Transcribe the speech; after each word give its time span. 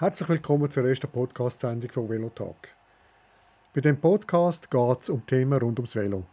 Herzlich 0.00 0.30
willkommen 0.30 0.70
zur 0.70 0.88
ersten 0.88 1.10
Podcast-Sendung 1.10 1.90
von 1.90 2.08
Velotalk. 2.08 2.68
Bei 3.74 3.82
dem 3.82 4.00
Podcast 4.00 4.70
geht 4.70 5.02
es 5.02 5.10
um 5.10 5.26
Themen 5.26 5.58
rund 5.58 5.78
ums 5.78 5.94
Velo. 5.94 6.24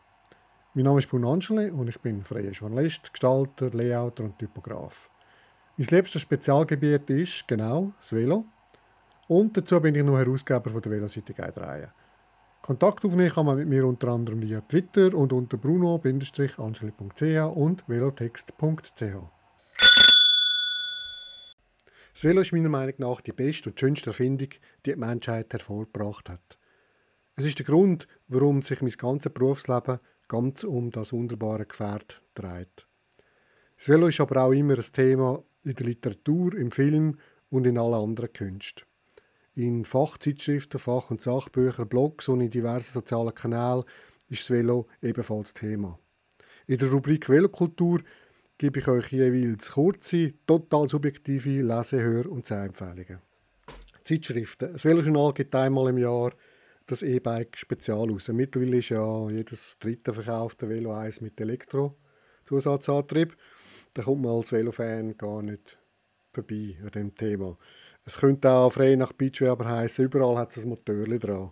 Mein 0.74 0.86
Name 0.86 1.00
ist 1.00 1.10
Bruno 1.10 1.34
Angeli 1.34 1.70
und 1.70 1.90
ich 1.90 2.00
bin 2.00 2.24
freier 2.24 2.52
Journalist, 2.52 3.12
Gestalter, 3.12 3.70
Layouter 3.72 4.24
und 4.24 4.40
Typograf. 4.40 5.10
Mein 5.76 5.88
liebstes 5.88 6.22
Spezialgebiet 6.22 7.10
ist 7.10 7.46
genau 7.46 7.92
das 8.00 8.14
Velo. 8.14 8.46
Und 9.28 9.58
dazu 9.58 9.82
bin 9.82 9.96
ich 9.96 10.04
noch 10.06 10.18
Herausgeber 10.18 10.70
von 10.70 10.82
der 10.82 10.94
Velocity 10.94 11.34
Guide 11.34 11.60
Reihe. 11.60 11.92
Kontakt 12.62 13.04
aufnehmen 13.04 13.32
kann 13.32 13.48
man 13.48 13.58
mit 13.58 13.68
mir 13.68 13.86
unter 13.86 14.08
anderem 14.08 14.42
via 14.42 14.62
Twitter 14.62 15.14
und 15.14 15.34
unter 15.34 15.58
bruno-angeli.ch 15.58 17.38
und 17.54 17.84
velotext.ch. 17.86 19.37
Das 22.18 22.24
Velo 22.24 22.42
ist 22.42 22.52
meiner 22.52 22.68
Meinung 22.68 22.96
nach 22.98 23.22
die 23.22 23.32
beste 23.32 23.70
und 23.70 23.80
schönste 23.80 24.10
Erfindung, 24.10 24.50
die 24.84 24.94
die 24.94 24.96
Menschheit 24.96 25.54
hervorgebracht 25.54 26.30
hat. 26.30 26.58
Es 27.36 27.46
ist 27.46 27.60
der 27.60 27.66
Grund, 27.68 28.08
warum 28.28 28.64
sich 28.64 28.82
mein 28.82 28.90
ganzes 28.90 29.32
Berufsleben 29.32 30.00
ganz 30.28 30.64
um 30.64 30.90
das 30.90 31.14
wunderbare 31.14 31.68
Gefährt 31.68 32.24
dreht. 32.34 32.88
Das 33.78 33.88
Velo 33.88 34.08
ist 34.08 34.20
aber 34.20 34.42
auch 34.42 34.52
immer 34.52 34.80
ein 34.80 34.86
Thema 34.92 35.44
in 35.64 35.76
der 35.76 35.86
Literatur, 35.86 36.56
im 36.56 36.72
Film 36.72 37.20
und 37.52 37.68
in 37.68 37.78
allen 37.78 37.94
anderen 37.94 38.34
Künsten. 38.34 38.88
In 39.54 39.86
Fachzeitschriften, 39.86 40.80
Fach- 40.80 41.12
und 41.12 41.22
Sachbüchern, 41.22 41.88
Blogs 41.88 42.30
und 42.30 42.42
in 42.42 42.50
diversen 42.50 42.94
sozialen 42.94 43.36
Kanälen 43.36 43.84
ist 44.28 44.42
das 44.42 44.50
Velo 44.50 44.88
ebenfalls 45.04 45.54
Thema. 45.54 46.00
In 46.66 46.80
der 46.80 46.90
Rubrik 46.90 47.30
Velokultur 47.30 48.02
gebe 48.58 48.80
ich 48.80 48.88
euch 48.88 49.12
jeweils 49.12 49.72
kurze, 49.72 50.34
total 50.46 50.88
subjektive 50.88 51.62
Lese-, 51.62 52.02
Hör- 52.02 52.32
und 52.32 52.46
Sehempfehlungen. 52.46 53.20
Zeitschriften. 54.04 54.74
Das 54.74 54.86
Velojournal 54.86 55.34
gibt 55.34 55.54
einmal 55.54 55.90
im 55.90 55.98
Jahr 55.98 56.32
das 56.86 57.02
E-Bike-Spezial 57.02 58.10
raus. 58.10 58.30
Mittlerweile 58.30 58.78
ist 58.78 58.90
ja 58.90 59.30
jedes 59.30 59.78
dritte 59.80 60.14
verkaufte 60.14 60.70
Velo 60.70 60.94
eins 60.94 61.20
mit 61.20 61.40
Elektro-Zusatzantrieb. 61.40 63.36
Da 63.94 64.04
kommt 64.04 64.22
man 64.22 64.38
als 64.38 64.52
Velofan 64.54 65.18
gar 65.18 65.42
nicht 65.42 65.78
vorbei 66.34 66.78
an 66.82 66.92
dem 66.92 67.16
Thema. 67.16 67.58
Es 68.06 68.18
könnte 68.18 68.50
auch 68.50 68.72
frei 68.72 68.96
nach 68.96 69.12
Beachweber 69.12 69.68
heißen, 69.68 70.06
überall 70.06 70.38
hat 70.38 70.56
es 70.56 70.64
ein 70.64 70.70
Motor 70.70 71.06
dran. 71.20 71.52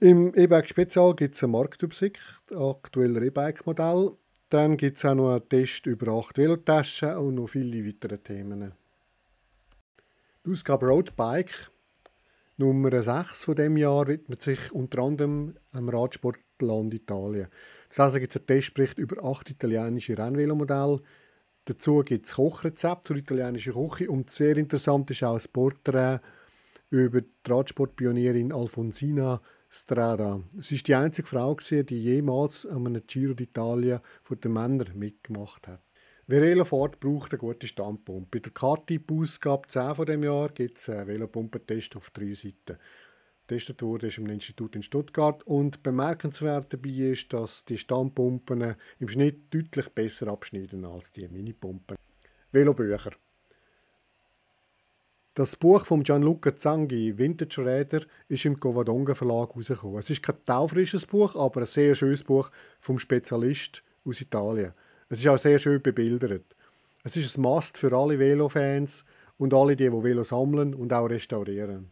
Im 0.00 0.34
E-Bike-Spezial 0.34 1.14
gibt 1.14 1.34
es 1.34 1.44
eine 1.44 1.52
Marktübersicht 1.52 2.18
aktueller 2.50 3.20
E-Bike-Modelle. 3.20 4.16
Dann 4.50 4.76
gibt 4.76 4.98
es 4.98 5.04
auch 5.04 5.14
noch 5.14 5.32
einen 5.32 5.48
Test 5.48 5.86
über 5.86 6.12
acht 6.12 6.38
Velotaschen 6.38 7.16
und 7.16 7.36
noch 7.36 7.48
viele 7.48 7.86
weitere 7.86 8.18
Themen. 8.18 8.72
Die 10.44 10.50
Ausgabe 10.50 10.86
Roadbike 10.86 11.70
Nummer 12.56 13.02
6 13.02 13.44
von 13.44 13.56
dem 13.56 13.76
Jahr 13.76 14.06
widmet 14.06 14.40
sich 14.40 14.70
unter 14.70 15.00
anderem 15.02 15.56
am 15.72 15.88
Radsportland 15.88 16.94
Italien. 16.94 17.48
Zuerst 17.88 18.14
gibt 18.16 18.30
es 18.30 18.36
einen 18.36 18.46
Testbericht 18.46 18.98
über 18.98 19.24
acht 19.24 19.50
italienische 19.50 20.16
Rennvelomodelle. 20.16 21.00
Dazu 21.64 22.02
gibt 22.04 22.26
es 22.26 22.34
Kochrezept 22.34 23.06
zur 23.06 23.16
italienischen 23.16 23.72
Küche 23.72 24.08
und 24.08 24.30
sehr 24.30 24.56
interessant 24.56 25.10
ist 25.10 25.24
auch 25.24 25.34
ein 25.34 25.44
Porträt 25.52 26.20
über 26.90 27.22
die 27.22 27.28
Radsportpionierin 27.48 28.52
Alfonsina 28.52 29.40
Strada. 29.74 30.40
Sie 30.60 30.76
ist 30.76 30.86
die 30.86 30.94
einzige 30.94 31.26
Frau, 31.26 31.56
die 31.56 32.02
jemals 32.02 32.64
an 32.64 32.86
einem 32.86 33.02
Giro 33.06 33.34
d'Italia 33.34 34.00
von 34.22 34.40
den 34.40 34.52
Männern 34.52 34.96
mitgemacht 34.96 35.66
hat. 35.66 35.82
Wer 36.28 36.42
Velo 36.42 36.64
fährt, 36.64 37.00
braucht 37.00 37.32
eine 37.32 37.40
gute 37.40 37.66
Standpumpe. 37.66 38.28
Bei 38.30 38.38
der 38.38 38.52
K-Typ-Ausgabe 38.52 39.66
10 39.68 39.94
von 39.96 40.06
dem 40.06 40.22
Jahr 40.22 40.48
gibt 40.50 40.78
es 40.78 40.88
einen 40.88 41.08
Velopumpentest 41.08 41.96
auf 41.96 42.10
drei 42.10 42.32
Seiten. 42.34 42.78
Getestet 43.46 43.82
wurde 43.82 44.06
ist 44.06 44.18
im 44.18 44.26
Institut 44.28 44.76
in 44.76 44.82
Stuttgart 44.82 45.42
und 45.42 45.82
bemerkenswert 45.82 46.72
dabei 46.72 47.10
ist, 47.10 47.32
dass 47.32 47.64
die 47.64 47.76
Standpumpen 47.76 48.76
im 49.00 49.08
Schnitt 49.08 49.52
deutlich 49.52 49.88
besser 49.90 50.28
abschneiden 50.28 50.84
als 50.84 51.12
die 51.12 51.28
Minipumpen. 51.28 51.96
Velobücher. 52.52 53.10
Das 55.36 55.56
Buch 55.56 55.84
von 55.84 56.04
Gianluca 56.04 56.54
Zangi, 56.54 57.18
Vintage 57.18 57.66
Räder, 57.66 58.02
ist 58.28 58.44
im 58.44 58.60
Covadonga 58.60 59.16
Verlag 59.16 59.50
herausgekommen. 59.50 59.98
Es 59.98 60.08
ist 60.08 60.22
kein 60.22 60.36
taufrisches 60.46 61.06
Buch, 61.06 61.34
aber 61.34 61.62
ein 61.62 61.66
sehr 61.66 61.96
schönes 61.96 62.22
Buch 62.22 62.50
vom 62.78 63.00
Spezialist 63.00 63.82
aus 64.04 64.20
Italien. 64.20 64.72
Es 65.08 65.18
ist 65.18 65.26
auch 65.26 65.38
sehr 65.38 65.58
schön 65.58 65.82
bebildert. 65.82 66.44
Es 67.02 67.16
ist 67.16 67.36
ein 67.36 67.42
Must 67.42 67.76
für 67.78 67.92
alle 67.92 68.16
Velofans 68.16 69.04
und 69.36 69.52
alle, 69.52 69.74
die, 69.74 69.90
die 69.90 70.04
Velo 70.04 70.22
sammeln 70.22 70.72
und 70.72 70.92
auch 70.92 71.06
restaurieren. 71.06 71.90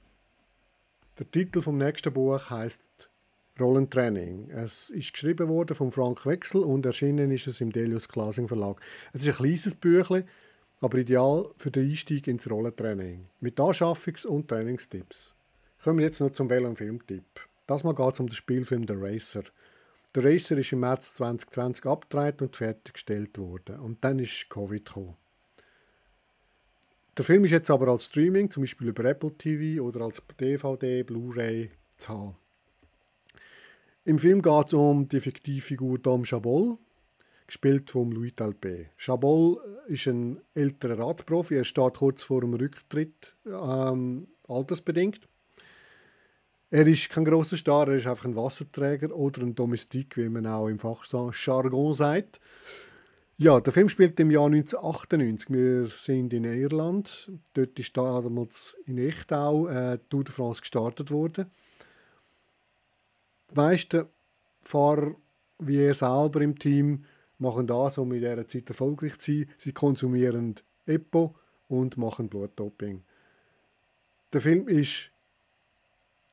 Der 1.18 1.28
Titel 1.28 1.62
vom 1.62 1.78
nächsten 1.78 2.12
Buch 2.12 2.48
heißt 2.48 2.80
Rollentraining. 3.58 4.50
Es 4.50 4.88
ist 4.88 5.14
geschrieben 5.14 5.48
worden 5.48 5.74
von 5.74 5.90
Frank 5.90 6.24
Wechsel 6.26 6.62
und 6.62 6.86
erschienen 6.86 7.32
ist 7.32 7.48
es 7.48 7.60
im 7.60 7.72
Delius 7.72 8.08
Glasing 8.08 8.46
Verlag. 8.46 8.80
Es 9.12 9.22
ist 9.22 9.28
ein 9.30 9.44
kleines 9.44 9.74
Büchlein, 9.74 10.24
aber 10.82 10.98
ideal 10.98 11.48
für 11.56 11.70
den 11.70 11.88
Einstieg 11.88 12.26
ins 12.26 12.50
Rollentraining. 12.50 13.28
Mit 13.40 13.58
Anschaffungs- 13.58 14.26
und 14.26 14.48
Trainingstipps. 14.48 15.32
Kommen 15.82 15.98
wir 15.98 16.06
jetzt 16.06 16.20
noch 16.20 16.32
zum 16.32 16.50
Velo- 16.50 16.68
und 16.68 16.76
Filmtipp. 16.76 17.24
Das 17.68 17.84
Mal 17.84 17.94
geht 17.94 18.14
es 18.14 18.20
um 18.20 18.26
den 18.26 18.34
Spielfilm 18.34 18.86
The 18.86 18.94
Racer. 18.96 19.44
Der 20.14 20.24
Racer 20.24 20.58
ist 20.58 20.72
im 20.72 20.80
März 20.80 21.14
2020 21.14 21.86
abgedreht 21.86 22.42
und 22.42 22.56
fertiggestellt 22.56 23.38
worden. 23.38 23.78
Und 23.78 24.04
dann 24.04 24.18
ist 24.18 24.50
Covid 24.50 24.84
gekommen. 24.84 25.16
Der 27.16 27.24
Film 27.24 27.44
ist 27.44 27.52
jetzt 27.52 27.70
aber 27.70 27.88
als 27.88 28.06
Streaming, 28.06 28.50
zum 28.50 28.64
Beispiel 28.64 28.88
über 28.88 29.04
Apple 29.04 29.32
TV 29.36 29.82
oder 29.82 30.00
als 30.00 30.20
DVD, 30.40 31.02
Blu-ray 31.04 31.70
zu 31.98 32.08
haben. 32.08 32.36
Im 34.04 34.18
Film 34.18 34.42
geht 34.42 34.66
es 34.66 34.72
um 34.72 35.08
die 35.08 35.20
fiktive 35.20 35.60
Figur 35.60 35.98
Dom 35.98 36.24
Chabol, 36.24 36.76
gespielt 37.46 37.90
von 37.90 38.10
Louis 38.10 38.32
Talpé. 38.32 38.86
Chabol 38.96 39.58
ist 39.86 40.06
ein 40.06 40.40
älterer 40.54 40.98
Radprofi, 40.98 41.56
er 41.56 41.64
steht 41.64 41.94
kurz 41.94 42.22
vor 42.22 42.40
dem 42.40 42.54
Rücktritt, 42.54 43.34
ähm, 43.46 44.28
altersbedingt. 44.48 45.28
Er 46.70 46.86
ist 46.86 47.10
kein 47.10 47.26
großer 47.26 47.58
Star, 47.58 47.88
er 47.88 47.96
ist 47.96 48.06
einfach 48.06 48.24
ein 48.24 48.34
Wasserträger 48.34 49.14
oder 49.14 49.42
ein 49.42 49.54
Domestik, 49.54 50.16
wie 50.16 50.30
man 50.30 50.46
auch 50.46 50.68
im 50.68 50.78
Fachjargon 50.78 51.92
sagt. 51.92 52.40
Ja, 53.36 53.60
der 53.60 53.72
Film 53.72 53.88
spielt 53.88 54.20
im 54.20 54.30
Jahr 54.30 54.46
1998. 54.46 55.50
Wir 55.50 55.86
sind 55.88 56.32
in 56.32 56.44
Irland. 56.44 57.30
Dort 57.54 57.78
ist 57.78 57.96
damals 57.96 58.76
in 58.86 58.98
Echtau 58.98 59.66
äh, 59.66 59.98
Tour 60.08 60.24
de 60.24 60.32
France 60.32 60.60
gestartet 60.60 61.10
worden. 61.10 61.50
Die 63.50 63.56
meisten 63.56 64.06
Fahrer, 64.62 65.16
wie 65.58 65.78
er 65.78 65.94
selber 65.94 66.40
im 66.40 66.58
Team, 66.58 67.04
machen 67.42 67.66
das, 67.66 67.98
um 67.98 68.10
in 68.12 68.20
dieser 68.20 68.48
Zeit 68.48 68.68
erfolgreich 68.70 69.18
zu 69.18 69.32
sein. 69.32 69.50
Sie 69.58 69.72
konsumieren 69.72 70.54
EPO 70.86 71.34
und 71.68 71.98
machen 71.98 72.28
Blutdoping. 72.28 73.02
Der 74.32 74.40
Film 74.40 74.68
ist 74.68 75.10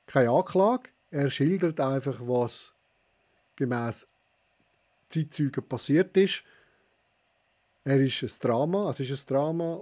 keine 0.06 0.32
Anklage. 0.32 0.90
Er 1.12 1.30
schildert 1.30 1.80
einfach, 1.82 2.20
was 2.22 2.74
gemäß 3.56 4.08
Zeitzeugen 5.10 5.68
passiert 5.68 6.16
ist. 6.16 6.44
Er 7.84 8.00
ist 8.00 8.24
ein 8.24 8.32
Drama, 8.40 8.92
es 8.92 9.00
ist 9.00 9.12
ein 9.12 9.34
Drama 9.34 9.80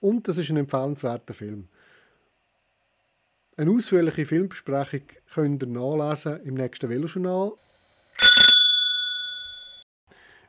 und 0.00 0.28
es 0.28 0.38
ist 0.38 0.50
ein 0.50 0.58
empfehlenswerter 0.58 1.34
Film. 1.34 1.68
Eine 3.56 3.70
ausführliche 3.70 4.26
Filmbesprechung 4.26 5.02
könnt 5.32 5.62
ihr 5.62 5.68
nachlesen 5.68 6.42
im 6.42 6.54
nächsten 6.54 6.90
Velojournal. 6.90 7.54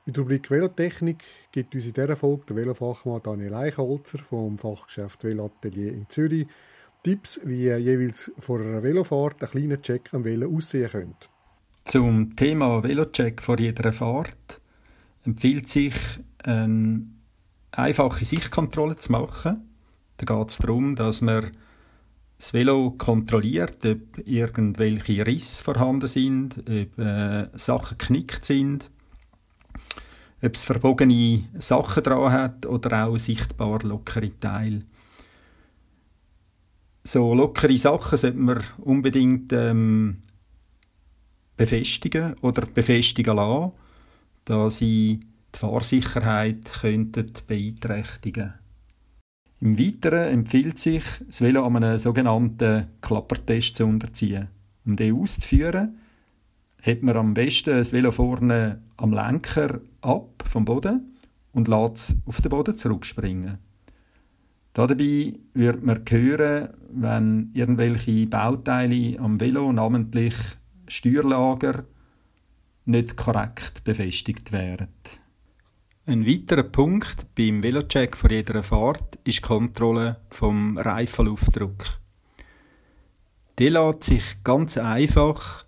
In 0.07 0.13
der 0.13 0.23
Rubrik 0.23 0.49
Velotechnik 0.49 1.21
gibt 1.51 1.75
uns 1.75 1.85
in 1.85 1.91
dieser 1.91 2.15
Folge 2.15 2.45
der 2.47 2.55
Velofachmann 2.55 3.19
Daniel 3.21 3.53
Eichholzer 3.53 4.19
vom 4.19 4.57
Fachgeschäft 4.57 5.25
Veloatelier 5.25 5.91
in 5.91 6.07
Zürich 6.07 6.47
Tipps, 7.03 7.41
wie 7.43 7.69
jeweils 7.69 8.31
vor 8.39 8.61
einer 8.61 8.81
Velofahrt 8.81 9.43
ein 9.43 9.49
kleiner 9.49 9.81
Check 9.81 10.13
am 10.13 10.23
Velo 10.23 10.49
aussehen 10.49 10.89
könnte. 10.89 11.27
Zum 11.83 12.37
Thema 12.37 12.81
Velocheck 12.81 13.41
vor 13.41 13.59
jeder 13.59 13.91
Fahrt 13.91 14.61
empfiehlt 15.25 15.67
sich, 15.67 15.93
eine 16.41 17.05
einfache 17.71 18.23
Sichtkontrolle 18.23 18.95
zu 18.95 19.11
machen. 19.11 19.69
Da 20.15 20.35
geht 20.35 20.49
es 20.49 20.57
darum, 20.57 20.95
dass 20.95 21.19
man 21.19 21.51
das 22.37 22.53
Velo 22.53 22.91
kontrolliert, 22.91 23.85
ob 23.85 23.99
irgendwelche 24.25 25.27
Risse 25.27 25.61
vorhanden 25.61 26.07
sind, 26.07 26.59
ob 26.59 26.97
äh, 26.97 27.49
Sachen 27.57 27.97
geknickt 27.97 28.45
sind, 28.45 28.89
ob 30.41 30.55
es 30.55 30.63
verbogene 30.63 31.45
Sachen 31.59 32.03
dran 32.03 32.31
hat 32.31 32.65
oder 32.65 33.07
auch 33.07 33.17
sichtbar 33.17 33.83
lockere 33.83 34.39
Teile 34.39 34.79
so 37.07 37.33
lockere 37.33 37.77
Sachen 37.77 38.17
sollte 38.17 38.37
man 38.37 38.63
unbedingt 38.79 39.53
ähm, 39.53 40.17
befestigen 41.55 42.35
oder 42.41 42.65
befestigen 42.65 43.35
lassen, 43.35 43.71
da 44.45 44.69
sie 44.69 45.21
die 45.55 45.59
Fahrsicherheit 45.59 46.65
könnten 46.81 47.31
beeinträchtigen 47.47 48.53
Im 49.61 49.79
Weiteren 49.79 50.33
empfiehlt 50.33 50.77
sich, 50.79 51.03
das 51.25 51.41
Velo 51.41 51.65
an 51.65 51.77
einem 51.77 51.97
sogenannten 51.97 52.87
Klappertest 53.01 53.77
zu 53.77 53.85
unterziehen. 53.85 54.49
Um 54.85 54.95
den 54.95 55.19
auszuführen, 55.19 55.97
hat 56.81 57.03
man 57.03 57.17
am 57.17 57.33
besten 57.33 57.77
das 57.77 57.93
Velo 57.93 58.11
vorne 58.11 58.81
am 58.97 59.11
Lenker 59.11 59.81
ab 60.01 60.43
vom 60.45 60.65
Boden 60.65 61.17
und 61.53 61.67
lässt 61.67 61.97
es 61.97 62.15
auf 62.25 62.41
den 62.41 62.49
Boden 62.49 62.75
zurückspringen. 62.75 63.57
Dabei 64.73 65.33
wird 65.53 65.83
man 65.83 66.03
hören, 66.07 66.69
wenn 66.91 67.49
irgendwelche 67.53 68.27
Bauteile 68.27 69.19
am 69.19 69.39
Velo, 69.39 69.73
namentlich 69.73 70.35
Steuerlager, 70.87 71.83
nicht 72.85 73.17
korrekt 73.17 73.83
befestigt 73.83 74.51
werden. 74.51 74.87
Ein 76.05 76.25
weiterer 76.25 76.63
Punkt 76.63 77.25
beim 77.35 77.63
Velocheck 77.63 78.15
vor 78.15 78.31
jeder 78.31 78.63
Fahrt 78.63 79.17
ist 79.25 79.39
die 79.39 79.41
Kontrolle 79.41 80.21
vom 80.29 80.77
Reifenluftdruck. 80.77 81.99
Der 83.57 83.71
lässt 83.71 84.03
sich 84.03 84.43
ganz 84.43 84.77
einfach 84.77 85.65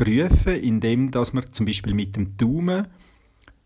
prüfen, 0.00 0.54
indem 0.54 1.10
dass 1.10 1.34
man 1.34 1.52
zum 1.52 1.66
Beispiel 1.66 1.92
mit 1.92 2.16
dem 2.16 2.34
Daumen 2.38 2.86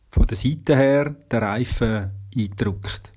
von 0.08 0.26
der 0.26 0.36
Seite 0.36 0.74
her 0.74 1.10
den 1.10 1.38
Reifen 1.38 2.10
eindrückt. 2.36 3.12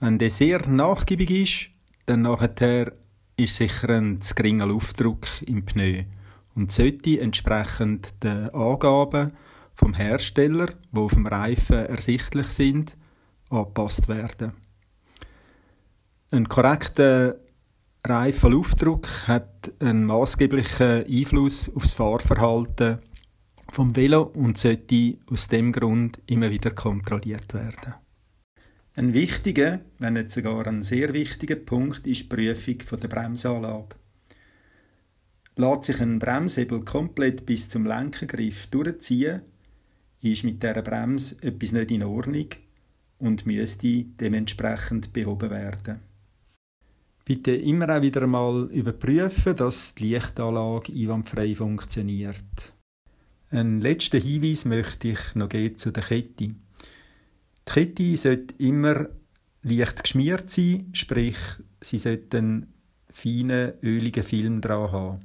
Wenn 0.00 0.18
der 0.18 0.30
sehr 0.30 0.66
nachgiebig 0.66 1.30
ist, 1.30 1.68
dann 2.06 2.22
nachher 2.22 2.92
ist 3.36 3.56
sicher 3.56 3.90
ein 3.90 4.22
zu 4.22 4.34
geringer 4.34 4.64
Luftdruck 4.64 5.26
im 5.42 5.66
Pneu 5.66 6.04
und 6.54 6.72
sollte 6.72 7.20
entsprechend 7.20 8.14
den 8.24 8.48
Angaben 8.54 9.32
vom 9.74 9.92
Hersteller, 9.92 10.68
die 10.92 10.98
auf 10.98 11.12
dem 11.12 11.26
Reifen 11.26 11.84
ersichtlich 11.86 12.46
sind, 12.46 12.96
angepasst 13.50 14.08
werden. 14.08 14.52
Ein 16.30 16.48
korrekter 16.48 17.36
Reifenluftdruck 18.02 19.28
hat 19.28 19.72
einen 19.78 20.06
maßgeblichen 20.06 21.04
Einfluss 21.06 21.68
auf 21.74 21.82
das 21.82 21.94
Fahrverhalten 21.94 22.98
vom 23.70 23.94
Velo 23.94 24.22
und 24.22 24.58
sollte 24.58 25.18
aus 25.30 25.48
dem 25.48 25.70
Grund 25.70 26.18
immer 26.26 26.50
wieder 26.50 26.70
kontrolliert 26.70 27.52
werden. 27.52 27.94
Ein 28.94 29.14
wichtiger, 29.14 29.80
wenn 29.98 30.14
nicht 30.14 30.30
sogar 30.30 30.66
ein 30.66 30.82
sehr 30.82 31.12
wichtiger 31.14 31.56
Punkt 31.56 32.06
ist 32.06 32.22
die 32.22 32.36
Prüfung 32.36 33.00
der 33.00 33.08
Bremsanlage. 33.08 33.96
Lässt 35.56 35.84
sich 35.84 36.00
ein 36.00 36.18
Bremshebel 36.18 36.80
komplett 36.84 37.44
bis 37.44 37.68
zum 37.68 37.84
Lenkengriff 37.84 38.66
durchziehen, 38.68 39.42
ist 40.22 40.44
mit 40.44 40.62
der 40.62 40.80
Bremse 40.82 41.36
etwas 41.42 41.72
nicht 41.72 41.90
in 41.90 42.02
Ordnung 42.02 42.48
und 43.18 43.46
müsste 43.46 44.04
dementsprechend 44.04 45.12
behoben 45.12 45.50
werden. 45.50 46.09
Bitte 47.30 47.54
immer 47.54 47.96
auch 47.96 48.02
wieder 48.02 48.26
mal 48.26 48.68
überprüfen, 48.72 49.54
dass 49.54 49.94
die 49.94 50.14
Lichtanlage 50.14 50.92
einwandfrei 50.92 51.54
funktioniert. 51.54 52.72
Ein 53.50 53.80
letzter 53.80 54.18
Hinweis 54.18 54.64
möchte 54.64 55.10
ich 55.10 55.36
noch 55.36 55.48
geben 55.48 55.78
zu 55.78 55.92
der 55.92 56.02
Kette. 56.02 56.48
Die 56.48 56.56
Kette 57.64 58.16
sollte 58.16 58.54
immer 58.58 59.10
leicht 59.62 60.02
geschmiert 60.02 60.50
sein, 60.50 60.90
sprich, 60.92 61.38
sie 61.80 61.98
sollte 61.98 62.38
einen 62.38 62.74
feinen, 63.12 63.74
öligen 63.80 64.24
Film 64.24 64.60
dran 64.60 64.90
haben. 64.90 65.20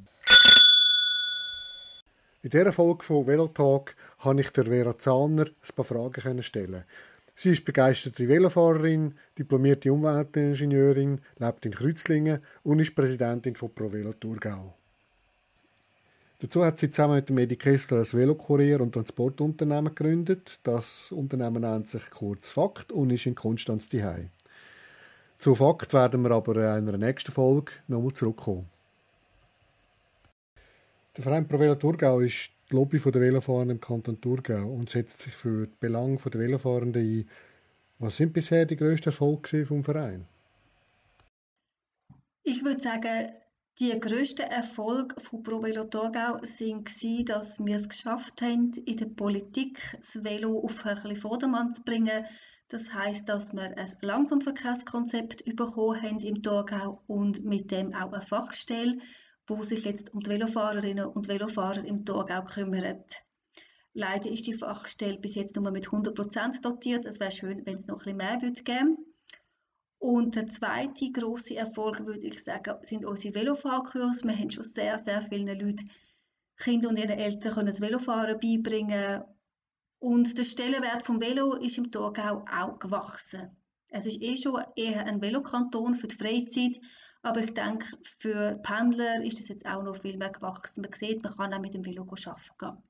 In 2.44 2.52
dieser 2.52 2.72
Folge 2.72 3.04
von 3.04 3.26
Velotalk 3.26 3.96
habe 4.20 4.42
ich 4.42 4.52
der 4.52 4.66
Vera 4.66 4.96
Zahner 4.96 5.46
ein 5.46 5.76
paar 5.76 5.86
Fragen 5.86 6.44
stellen. 6.44 6.84
Sie 7.36 7.52
ist 7.52 7.66
begeisterte 7.66 8.30
Velofahrerin, 8.30 9.14
diplomierte 9.38 9.92
Umweltingenieurin, 9.92 11.20
lebt 11.38 11.66
in 11.66 11.74
Kreuzlingen 11.74 12.42
und 12.64 12.80
ist 12.80 12.96
Präsidentin 12.96 13.56
von 13.56 13.74
ProVelo 13.74 14.14
Thurgau. 14.14 14.74
Dazu 16.40 16.64
hat 16.64 16.80
sie 16.80 16.90
zusammen 16.90 17.16
mit 17.16 17.30
dem 17.30 17.38
Edi 17.38 17.58
Kessler 17.58 18.00
ein 18.00 18.04
Velokurier- 18.04 18.82
und 18.82 18.94
Transportunternehmen 18.94 19.94
gegründet. 19.94 20.60
Das 20.64 21.12
Unternehmen 21.12 21.62
nennt 21.62 21.90
sich 21.90 22.10
kurz 22.10 22.50
Fakt 22.50 22.92
und 22.92 23.10
ist 23.10 23.26
in 23.26 23.36
Konstanz 23.36 23.90
diehei. 23.90 24.30
Zu 25.38 25.56
Fakt 25.56 25.94
werden 25.94 26.22
wir 26.24 26.32
aber 26.32 26.56
in 26.56 26.88
einer 26.88 26.98
nächsten 26.98 27.32
Folge 27.32 27.74
nochmal 27.88 28.14
zurückkommen. 28.14 28.70
Der 31.16 31.24
Verein 31.24 31.48
Pro 31.48 31.60
Velo 31.60 31.76
Thurgau 31.76 32.20
ist 32.20 32.52
die 32.70 32.76
Lobby 32.76 33.00
der 33.00 33.22
Velofahrenden 33.22 33.78
im 33.78 33.82
Kanton 33.82 34.20
Thurgau 34.20 34.68
und 34.72 34.90
setzt 34.90 35.22
sich 35.22 35.34
für 35.34 35.68
die 35.68 35.76
Belange 35.80 36.18
der 36.18 36.40
Velofahrenden 36.40 37.02
ein. 37.02 37.30
Was 38.00 38.18
sind 38.18 38.34
bisher 38.34 38.66
die 38.66 38.76
grössten 38.76 39.10
Erfolge 39.10 39.66
vom 39.66 39.84
Verein? 39.84 40.28
Ich 42.44 42.64
würde 42.64 42.82
sagen, 42.82 43.28
die 43.80 44.00
grössten 44.00 44.44
Erfolge 44.44 45.20
von 45.20 45.44
Pro 45.44 45.62
Velo 45.62 45.84
Thurgau 45.84 46.38
sind, 46.44 46.90
dass 47.30 47.60
wir 47.60 47.76
es 47.76 47.90
geschafft 47.90 48.42
haben, 48.42 48.72
in 48.86 48.98
der 48.98 49.08
Politik 49.08 49.80
das 49.98 50.24
Velo 50.24 50.60
auf 50.60 50.86
ein 50.86 50.96
bisschen 50.96 51.16
Vordermann 51.18 51.72
zu 51.72 51.84
bringen. 51.84 52.26
Das 52.70 52.94
heißt, 52.94 53.28
dass 53.28 53.54
wir 53.54 53.78
ein 53.78 53.92
Langsamverkehrskonzept 54.02 55.44
bekommen 55.56 56.02
haben 56.02 56.20
im 56.20 56.42
Thurgau 56.42 57.02
und 57.08 57.44
mit 57.44 57.72
dem 57.72 57.94
auch 57.94 58.14
eine 58.14 58.22
Fachstelle 58.22 58.98
wo 59.48 59.62
sich 59.64 59.86
jetzt 59.86 60.14
um 60.14 60.22
die 60.22 60.30
Velofahrerinnen 60.30 61.06
und 61.06 61.28
Velofahrer 61.28 61.84
im 61.84 62.06
Thurgau 62.06 62.44
kümmert. 62.44 63.16
Leider 63.94 64.30
ist 64.30 64.46
die 64.48 64.54
Fachstelle 64.54 65.20
bis 65.20 65.36
jetzt 65.36 65.56
nur 65.56 65.72
mit 65.72 65.88
100% 65.88 66.62
dotiert. 66.62 67.06
Es 67.06 67.20
wäre 67.20 67.32
schön, 67.32 67.66
wenn 67.66 67.76
es 67.76 67.88
noch 67.88 68.06
ein 68.06 68.18
bisschen 68.18 68.18
mehr 68.18 68.42
würde 68.42 68.64
geben. 68.64 68.98
Und 70.00 70.36
der 70.36 70.48
zweite 70.48 71.12
große 71.12 71.56
Erfolg, 71.56 72.06
würde 72.06 72.28
ich 72.28 72.44
sagen, 72.44 72.76
sind 72.82 73.06
unsere 73.06 73.36
Velofahrkurse. 73.36 74.26
Wir 74.26 74.38
haben 74.38 74.52
schon 74.52 74.64
sehr, 74.64 75.00
sehr 75.00 75.22
vielen 75.22 75.48
Leuten, 75.48 75.90
Kinder 76.58 76.90
und 76.90 77.00
ihre 77.00 77.16
Eltern 77.16 77.54
können 77.54 77.68
das 77.68 77.82
Velofahren 77.82 78.40
beibringen. 78.40 79.24
Und 80.00 80.38
der 80.38 80.44
Stellenwert 80.44 81.04
vom 81.04 81.22
Velo 81.22 81.56
ist 81.56 81.78
im 81.78 81.92
Thurgau 81.92 82.46
auch 82.52 82.80
gewachsen. 82.80 83.56
Es 83.98 84.06
ist 84.06 84.22
eh 84.22 84.36
schon 84.36 84.62
eher 84.76 85.06
ein 85.06 85.22
Velokanton 85.22 85.96
für 85.96 86.08
die 86.08 86.18
Freizeit, 86.18 86.82
aber 87.22 87.40
ich 87.40 87.54
denke, 87.54 87.88
für 88.04 88.60
Pendler 88.62 89.24
ist 89.24 89.40
das 89.40 89.48
jetzt 89.48 89.66
auch 89.66 89.84
noch 89.84 89.96
viel 89.96 90.18
mehr 90.18 90.32
gewachsen. 90.32 90.82
Man 90.82 90.92
sieht, 90.92 91.24
man 91.24 91.34
kann 91.34 91.54
auch 91.54 91.62
mit 91.62 91.74
dem 91.74 91.86
Velo 91.86 92.02
arbeiten 92.02 92.84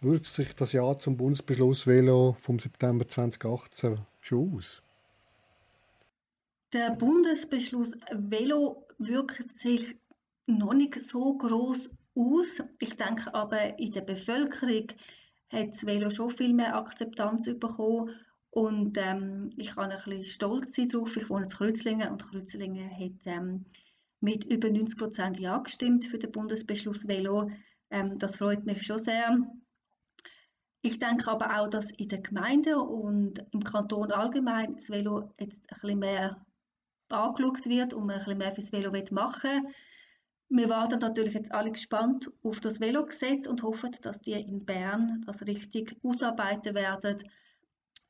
Wirkt 0.00 0.26
sich 0.26 0.54
das 0.54 0.72
Jahr 0.72 0.98
zum 0.98 1.18
Bundesbeschluss 1.18 1.86
Velo 1.86 2.32
vom 2.32 2.58
September 2.58 3.06
2018 3.06 4.00
schon 4.22 4.56
aus? 4.56 4.82
Der 6.72 6.92
Bundesbeschluss 6.92 7.98
Velo 8.10 8.86
wirkt 8.96 9.52
sich 9.52 9.96
noch 10.46 10.72
nicht 10.72 10.94
so 10.94 11.36
groß 11.36 11.90
aus. 12.16 12.62
Ich 12.80 12.96
denke 12.96 13.34
aber, 13.34 13.78
in 13.78 13.90
der 13.90 14.00
Bevölkerung 14.00 14.86
hat 15.50 15.68
das 15.68 15.84
Velo 15.84 16.08
schon 16.08 16.30
viel 16.30 16.54
mehr 16.54 16.74
Akzeptanz 16.74 17.44
bekommen 17.58 18.14
und 18.58 18.98
ähm, 18.98 19.50
ich 19.56 19.76
kann 19.76 19.92
ein 19.92 19.96
bisschen 19.96 20.24
stolz 20.24 20.74
sein 20.74 20.88
darauf. 20.88 21.16
Ich 21.16 21.30
wohne 21.30 21.44
in 21.44 21.48
Kreuzlingen 21.48 22.10
und 22.10 22.28
Kreuzlingen 22.28 22.90
hat 22.90 23.26
ähm, 23.26 23.66
mit 24.20 24.46
über 24.52 24.68
90 24.68 24.98
Prozent 24.98 25.38
Ja 25.38 25.58
gestimmt 25.58 26.06
für 26.06 26.18
den 26.18 26.32
Bundesbeschluss 26.32 27.06
Velo. 27.06 27.52
Ähm, 27.92 28.18
das 28.18 28.38
freut 28.38 28.66
mich 28.66 28.84
schon 28.84 28.98
sehr. 28.98 29.38
Ich 30.82 30.98
denke 30.98 31.30
aber 31.30 31.60
auch, 31.60 31.68
dass 31.68 31.92
in 31.92 32.08
den 32.08 32.24
Gemeinden 32.24 32.74
und 32.74 33.46
im 33.52 33.62
Kanton 33.62 34.10
allgemein 34.10 34.74
das 34.74 34.90
Velo 34.90 35.32
jetzt 35.38 35.70
ein 35.70 35.78
bisschen 35.80 35.98
mehr 36.00 36.44
angeschaut 37.10 37.64
wird 37.66 37.94
und 37.94 38.06
man 38.06 38.16
ein 38.16 38.24
bisschen 38.24 38.38
mehr 38.38 38.52
fürs 38.52 38.72
Velo 38.72 38.90
machen 39.12 39.50
will. 39.66 39.72
Wir 40.48 40.68
warten 40.68 40.98
natürlich 40.98 41.34
jetzt 41.34 41.52
alle 41.52 41.70
gespannt 41.70 42.28
auf 42.42 42.58
das 42.60 42.80
Velogesetz 42.80 43.46
und 43.46 43.62
hoffen, 43.62 43.92
dass 44.02 44.20
die 44.20 44.32
in 44.32 44.64
Bern 44.64 45.22
das 45.26 45.46
richtig 45.46 45.94
ausarbeiten 46.02 46.74
werden 46.74 47.22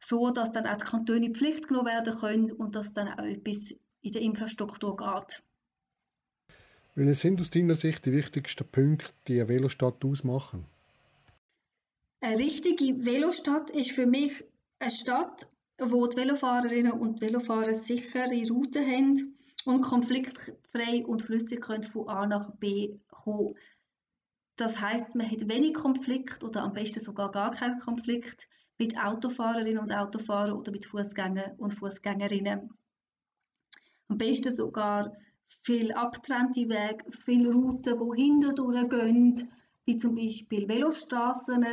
so 0.01 0.31
dass 0.31 0.53
dann 0.53 0.67
auch 0.67 0.77
die 0.77 0.85
Kantone 0.85 1.27
in 1.27 1.35
Pflicht 1.35 1.69
genommen 1.69 1.87
werden 1.87 2.15
können 2.15 2.53
und 2.53 2.77
dass 2.77 2.93
dann 2.93 3.09
auch 3.09 3.25
etwas 3.25 3.75
in 4.03 4.13
der 4.13 4.23
Infrastruktur 4.23 4.97
geht. 4.97 5.43
Welche 6.95 7.15
sind 7.15 7.41
aus 7.41 7.51
deiner 7.51 7.75
Sicht 7.75 8.05
die 8.07 8.13
wichtigsten 8.13 8.67
Punkte, 8.67 9.11
die 9.27 9.41
eine 9.41 9.49
Velostadt 9.49 10.05
ausmachen? 10.05 10.67
Eine 12.21 12.39
richtige 12.39 13.05
Velostadt 13.05 13.71
ist 13.71 13.93
für 13.93 14.07
mich 14.07 14.45
eine 14.81 14.91
Stadt, 14.91 15.47
wo 15.79 16.07
die 16.07 16.17
Velofahrerinnen 16.17 16.93
und 16.93 17.21
Velofahrer 17.21 17.75
sichere 17.75 18.49
Routen 18.49 18.85
haben 18.85 19.39
und 19.65 19.83
konfliktfrei 19.83 21.05
und 21.07 21.23
flüssig 21.23 21.61
können 21.61 21.85
von 21.85 22.09
A 22.09 22.27
nach 22.27 22.51
B 22.57 22.99
kommen. 23.11 23.55
Das 24.57 24.81
heißt, 24.81 25.15
man 25.15 25.31
hat 25.31 25.49
wenig 25.49 25.75
Konflikt 25.75 26.43
oder 26.43 26.65
am 26.65 26.73
besten 26.73 27.01
sogar 27.01 27.31
gar 27.31 27.53
keinen 27.53 27.79
Konflikt 27.79 28.49
mit 28.79 28.97
Autofahrerinnen 28.97 29.79
und 29.79 29.93
Autofahrern 29.93 30.57
oder 30.57 30.71
mit 30.71 30.87
Fußgängern 30.87 31.57
und 31.59 31.75
Fußgängerinnen. 31.75 32.71
Am 34.09 34.19
besten 34.19 34.55
sogar 34.55 35.13
viel 35.45 35.93
abgetrennte 35.93 36.69
Wege, 36.69 37.05
viele 37.11 37.53
Routen, 37.53 37.99
die 37.99 38.23
hindurch 38.23 38.89
gehen, 38.89 39.51
wie 39.85 39.97
zum 39.97 40.15
Beispiel 40.15 40.69
Velostraßen, 40.69 41.65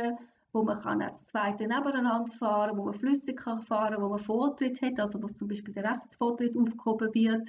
wo 0.52 0.62
man 0.62 0.80
kann 0.80 1.02
als 1.02 1.26
zweite 1.26 1.66
nebeneinander 1.66 2.32
fahren, 2.32 2.76
wo 2.78 2.84
man 2.84 2.94
flüssig 2.94 3.36
kann 3.36 3.62
fahren, 3.62 4.02
wo 4.02 4.08
man 4.08 4.18
Vortritt 4.18 4.80
hat, 4.80 4.98
also 4.98 5.22
wo 5.22 5.26
zum 5.26 5.48
Beispiel 5.48 5.74
der 5.74 5.84
Rechtsvortritt 5.84 6.56
aufgehoben 6.56 7.14
wird. 7.14 7.48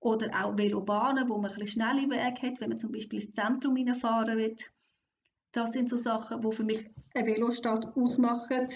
Oder 0.00 0.28
auch 0.42 0.56
Velobahnen, 0.56 1.28
wo 1.28 1.34
man 1.34 1.50
ein 1.50 1.58
bisschen 1.58 1.82
schnelle 1.82 2.08
Wege 2.08 2.46
hat, 2.46 2.60
wenn 2.60 2.70
man 2.70 2.78
zum 2.78 2.92
Beispiel 2.92 3.20
ins 3.20 3.32
Zentrum 3.32 3.76
hineinfahren 3.76 4.38
will. 4.38 4.56
Das 5.56 5.72
sind 5.72 5.88
so 5.88 5.96
Sachen, 5.96 6.42
die 6.42 6.52
für 6.52 6.64
mich 6.64 6.86
eine 7.14 7.26
Velostadt 7.26 7.96
ausmachen. 7.96 8.66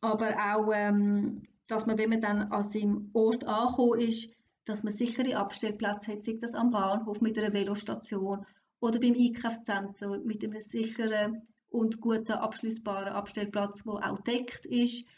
Aber 0.00 0.36
auch, 0.36 0.72
ähm, 0.72 1.42
dass 1.66 1.86
man, 1.86 1.98
wenn 1.98 2.10
man 2.10 2.20
dann 2.20 2.42
an 2.52 2.62
seinem 2.62 3.10
Ort 3.12 3.44
angekommen 3.44 3.98
ist, 3.98 4.36
dass 4.66 4.84
man 4.84 4.92
sichere 4.92 5.36
Abstellplätze 5.36 6.12
hat, 6.12 6.22
sei 6.22 6.38
das 6.40 6.54
am 6.54 6.70
Bahnhof 6.70 7.20
mit 7.20 7.36
einer 7.36 7.52
Velostation 7.52 8.46
oder 8.78 9.00
beim 9.00 9.14
Einkaufszentrum 9.14 10.22
mit 10.22 10.44
einem 10.44 10.62
sicheren 10.62 11.48
und 11.70 12.00
guten 12.00 12.34
abschließbaren 12.34 13.12
Abstellplatz, 13.12 13.82
der 13.82 14.12
auch 14.12 14.18
deckt 14.18 14.66
ist. 14.66 15.08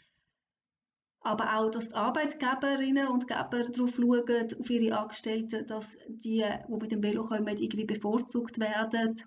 Aber 1.19 1.55
auch, 1.55 1.69
dass 1.69 1.89
die 1.89 1.95
Arbeitgeberinnen 1.95 3.09
und 3.09 3.27
Geber 3.27 3.63
darauf 3.63 3.95
schauen, 3.95 4.47
auf 4.59 4.69
ihre 4.71 4.97
Angestellten, 4.97 5.67
dass 5.67 5.99
die, 6.07 6.43
die 6.67 6.73
mit 6.73 6.91
dem 6.91 7.03
Velo 7.03 7.21
kommen, 7.21 7.47
irgendwie 7.47 7.85
bevorzugt 7.85 8.59
werden. 8.59 9.21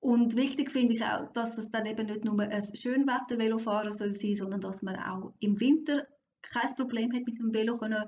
Und 0.00 0.36
wichtig 0.36 0.70
finde 0.70 0.94
ich 0.94 1.04
auch, 1.04 1.32
dass 1.32 1.58
es 1.58 1.70
dann 1.70 1.86
eben 1.86 2.06
nicht 2.06 2.24
nur 2.24 2.40
ein 2.40 2.62
Schönwetter-Velofahren 2.62 3.92
soll 3.92 4.14
sein, 4.14 4.36
sondern 4.36 4.60
dass 4.60 4.82
man 4.82 4.96
auch 4.96 5.32
im 5.40 5.58
Winter 5.60 6.06
kein 6.40 6.74
Problem 6.76 7.12
hat, 7.12 7.26
mit 7.26 7.38
dem 7.38 7.52
Velo 7.52 7.78
können 7.78 8.04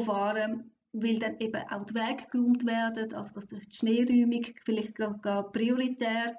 fahren 0.00 0.74
weil 0.94 1.18
dann 1.18 1.38
eben 1.40 1.60
auch 1.70 1.84
die 1.84 1.94
Wege 1.94 2.24
geräumt 2.30 2.64
werden, 2.66 3.12
also 3.14 3.34
dass 3.34 3.46
die 3.46 3.60
Schneeräumung 3.68 4.44
vielleicht 4.64 4.94
gerade 4.94 5.50
prioritär 5.50 6.38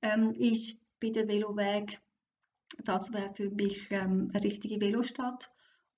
ähm, 0.00 0.32
ist 0.32 0.78
bei 1.00 1.10
den 1.10 1.28
Velowegen. 1.28 1.96
Das 2.84 3.12
wäre 3.12 3.34
für 3.34 3.50
mich 3.50 3.90
ähm, 3.90 4.30
eine 4.32 4.44
richtige 4.44 4.80
Velostadt. 4.80 5.50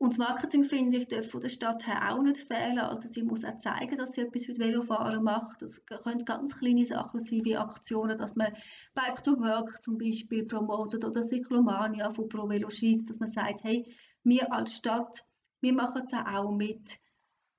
Und 0.02 0.08
das 0.10 0.18
Marketing, 0.18 0.64
finde 0.64 0.96
ich, 0.96 1.06
darf 1.06 1.30
von 1.30 1.40
der 1.40 1.48
Stadt 1.48 1.86
her 1.86 2.12
auch 2.12 2.20
nicht 2.24 2.36
fehlen. 2.36 2.80
Also 2.80 3.08
sie 3.08 3.22
muss 3.22 3.44
auch 3.44 3.56
zeigen, 3.58 3.96
dass 3.96 4.14
sie 4.14 4.22
etwas 4.22 4.42
die 4.42 4.58
Velofahren 4.58 5.22
macht. 5.22 5.62
Das 5.62 5.80
können 5.86 6.24
ganz 6.24 6.58
kleine 6.58 6.84
Sachen 6.84 7.20
sein, 7.20 7.44
wie 7.44 7.56
Aktionen, 7.56 8.18
dass 8.18 8.34
man 8.34 8.52
Bike 8.94 9.22
to 9.22 9.38
Work 9.38 9.80
zum 9.80 9.98
Beispiel 9.98 10.44
promotet 10.44 11.04
oder 11.04 11.22
Cyclomania 11.22 12.10
von 12.10 12.28
Pro 12.28 12.48
Velo 12.48 12.68
Schweiz, 12.68 13.06
dass 13.06 13.20
man 13.20 13.28
sagt, 13.28 13.62
hey, 13.62 13.94
wir 14.24 14.52
als 14.52 14.74
Stadt, 14.74 15.22
wir 15.60 15.72
machen 15.72 16.02
da 16.10 16.36
auch 16.36 16.50
mit. 16.50 16.98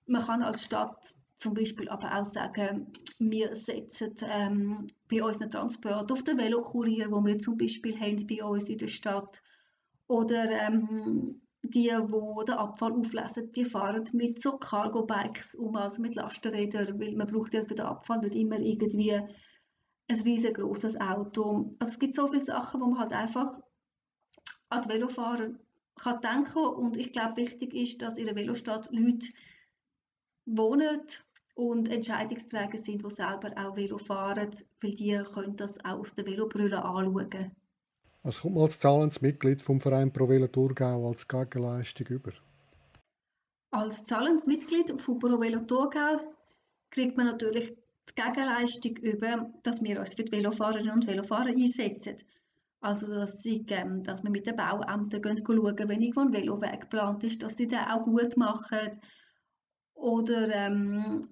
Man 0.06 0.22
kann 0.22 0.44
als 0.44 0.66
Stadt 0.66 1.16
zum 1.36 1.54
Beispiel 1.54 1.88
aber 1.88 2.14
auch 2.14 2.26
sagen, 2.26 2.92
wir 3.20 3.56
setzen 3.56 4.16
ähm, 4.28 4.88
bei 5.10 5.24
unseren 5.24 5.50
Transport 5.50 6.12
auf 6.12 6.24
den 6.24 6.38
Velokurier, 6.38 7.10
wo 7.10 7.24
wir 7.24 7.38
zum 7.38 7.56
Beispiel 7.56 7.98
haben 7.98 8.28
bei 8.28 8.44
uns 8.44 8.68
in 8.68 8.80
der 8.80 8.88
Stadt. 8.88 9.42
Oder 10.08 10.52
ähm, 10.52 11.40
die, 11.74 11.90
die 11.90 12.46
den 12.46 12.56
Abfall 12.56 12.94
auflesen, 12.94 13.52
die 13.52 13.66
fahren 13.66 14.08
mit 14.14 14.42
so 14.42 14.58
Cargo-Bikes 14.58 15.56
um, 15.56 15.76
also 15.76 16.02
mit 16.02 16.16
Lastenrädern, 16.16 17.00
weil 17.00 17.16
man 17.16 17.28
braucht 17.28 17.54
ja 17.54 17.62
für 17.62 17.76
den 17.76 17.86
Abfall 17.86 18.20
nicht 18.20 18.36
immer 18.36 18.60
irgendwie 18.60 19.14
ein 19.14 20.22
riesengroßes 20.26 21.00
Auto. 21.00 21.76
Also 21.80 21.94
es 21.94 22.00
gibt 22.00 22.16
so 22.16 22.28
viele 22.28 22.46
Sachen, 22.46 22.82
wo 22.82 22.88
man 22.88 23.00
halt 23.00 23.14
einfach 23.14 23.60
an 24.70 24.82
die 24.82 24.90
Velofahrer 24.90 25.52
kann 25.96 26.22
denken 26.22 26.66
und 26.66 26.98
ich 26.98 27.14
glaube, 27.14 27.38
wichtig 27.38 27.74
ist, 27.74 28.02
dass 28.02 28.18
in 28.18 28.26
der 28.26 28.36
Velostadt 28.36 28.90
Leute 28.92 29.28
wohnen 30.46 31.02
und 31.56 31.90
Entscheidungsträger 31.90 32.78
sind, 32.78 33.06
die 33.06 33.12
selber 33.12 33.54
auch 33.56 33.76
Velo 33.76 33.98
fahren, 33.98 34.50
weil 34.82 34.94
die 34.94 35.22
können 35.34 35.56
das 35.56 35.84
auch 35.86 36.00
aus 36.00 36.16
der 36.16 36.26
Velobrille 36.26 36.84
anschauen. 36.84 37.56
Was 38.26 38.40
kommt 38.40 38.56
man 38.56 38.64
als 38.64 38.80
zahlendes 38.80 39.22
Mitglied 39.22 39.62
vom 39.62 39.82
Verein 39.82 40.14
Pro 40.14 40.30
Velo 40.30 40.48
Thurgau 40.48 41.10
als 41.10 41.28
Gegenleistung 41.28 42.08
über? 42.08 42.32
Als 43.72 44.06
zahlendes 44.06 44.48
Mitglied 44.48 44.98
von 44.98 45.20
Pro 45.20 45.42
Velo 45.42 45.60
Thurgau 45.60 46.20
kriegt 46.90 47.18
man 47.18 47.26
natürlich 47.26 47.74
die 48.10 48.22
Gegenleistung 48.22 48.96
über, 48.98 49.52
dass 49.64 49.84
wir 49.84 50.00
uns 50.00 50.14
für 50.14 50.24
die 50.24 50.32
Velofahrerinnen 50.32 50.94
und 50.94 51.08
Velofahrer 51.08 51.50
einsetzen. 51.50 52.16
Also, 52.80 53.08
dass, 53.08 53.44
sie, 53.44 53.66
ähm, 53.68 54.04
dass 54.04 54.24
wir 54.24 54.30
mit 54.30 54.48
den 54.48 54.56
Bauämtern 54.56 55.22
gehen, 55.22 55.44
schauen, 55.46 55.90
wenn 55.90 56.02
irgendwo 56.02 56.22
ein 56.22 56.34
Veloweg 56.34 56.82
geplant 56.82 57.26
ist, 57.26 57.44
dass 57.44 57.58
sie 57.58 57.68
den 57.68 57.80
auch 57.80 58.06
gut 58.06 58.38
machen. 58.38 58.90
Oder 59.96 60.50
ähm, 60.54 61.30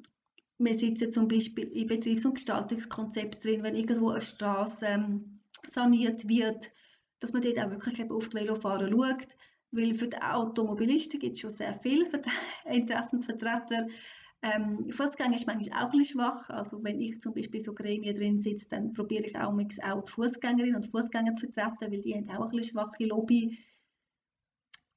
wir 0.57 0.75
sitzen 0.75 1.11
zum 1.11 1.29
Beispiel 1.29 1.67
im 1.69 1.87
Betriebs- 1.87 2.25
und 2.25 2.35
Gestaltungskonzept 2.35 3.43
drin, 3.43 3.63
wenn 3.63 3.75
irgendwo 3.75 4.09
eine 4.09 4.21
Straße 4.21 4.85
ähm, 4.85 5.41
saniert 5.65 6.27
wird, 6.27 6.71
dass 7.21 7.31
man 7.31 7.41
dort 7.41 7.59
auch 7.59 7.69
wirklich 7.69 7.99
eben 7.99 8.11
auf 8.11 8.27
die 8.27 8.39
Velofahrer 8.39 8.89
schaut. 8.89 9.27
Weil 9.71 9.93
für 9.93 10.09
die 10.09 10.21
Automobilisten 10.21 11.19
gibt 11.19 11.35
es 11.35 11.41
schon 11.41 11.51
sehr 11.51 11.73
viele 11.75 12.05
Interessensvertreter. 12.65 13.87
Ähm, 14.41 14.89
Fußgänger 14.91 15.35
ist 15.35 15.47
manchmal 15.47 15.85
auch 15.85 15.93
ein 15.93 16.03
schwach. 16.03 16.49
Also 16.49 16.83
wenn 16.83 16.99
ich 16.99 17.21
zum 17.21 17.33
Beispiel 17.33 17.61
so 17.61 17.73
Gremien 17.73 18.15
drin 18.15 18.39
sitze, 18.39 18.67
dann 18.69 18.91
probiere 18.91 19.23
ich 19.23 19.37
auch, 19.37 19.53
auch 19.53 20.03
die 20.03 20.11
Fußgängerinnen 20.11 20.75
und 20.75 20.87
Fußgänger 20.87 21.33
zu 21.35 21.47
vertreten, 21.47 21.91
weil 21.91 22.01
die 22.01 22.15
haben 22.15 22.29
auch 22.29 22.51
ein 22.51 22.63
schwache 22.63 23.05
Lobby. 23.05 23.57